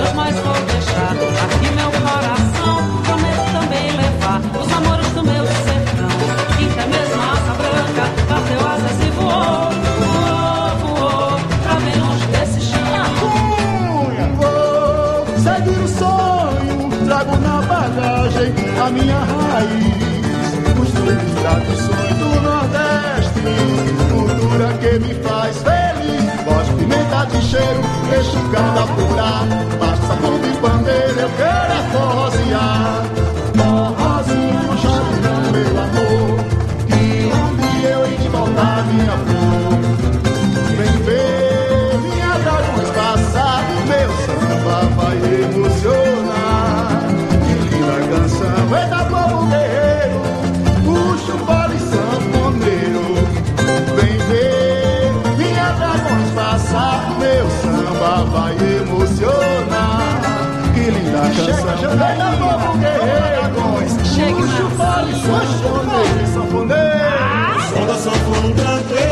Deus 0.00 0.12
mais 0.14 0.34
vou 0.36 0.54
deixar 0.54 1.12
aqui 1.12 1.68
meu 1.76 1.90
coração. 2.00 3.02
Prometo 3.04 3.44
também 3.52 3.86
levar 3.98 4.40
os 4.58 4.72
amores 4.72 5.08
do 5.08 5.22
meu 5.22 5.44
sertão. 5.44 6.08
Até 6.72 6.86
mesmo 6.86 7.20
asa 7.20 7.52
branca, 7.60 8.04
bateu 8.26 8.60
asas 8.66 8.98
e 9.06 9.10
voou, 9.10 9.70
voou, 10.00 10.96
voou, 10.96 11.40
pra 11.62 11.74
bem 11.80 11.96
longe 12.00 12.26
desse 12.28 12.60
chão. 12.62 12.80
Vou 14.36 15.26
seguir 15.36 15.80
o 15.80 15.88
sonho, 15.88 17.04
trago 17.04 17.36
na 17.36 17.60
bagagem 17.60 18.54
a 18.82 18.90
minha 18.90 19.18
raiz, 19.18 20.54
os 20.66 20.72
costumes, 20.78 21.34
tradições 21.42 22.14
do 22.16 22.40
Nordeste, 22.40 23.52
cultura 24.08 24.68
que 24.78 24.98
me 24.98 25.14
faz 25.22 25.62
ver 25.62 25.79
de 27.26 27.42
cheiro, 27.42 27.80
deixa 28.08 28.38
o 28.38 28.50
caldo 28.50 28.80
apurar. 28.80 29.46
Passa 29.78 30.16
fundo 30.16 30.46
e 30.46 30.52
bandeira, 30.60 31.20
eu 31.20 31.30
quero 31.36 31.72
é 31.72 31.90
forrosear. 31.92 33.09
Venha 61.96 62.30
povo 62.38 62.78
guerreiro. 62.78 64.04
Chegue, 64.04 64.42
Marcos. 64.42 65.22
Sanfoneiro, 65.22 66.26
sanfoneiro 66.32 67.00
ah! 67.02 67.68
Som 67.72 67.86
da 67.86 67.94
sanfona 67.94 68.46
um 68.46 68.52
canteiro 68.54 69.09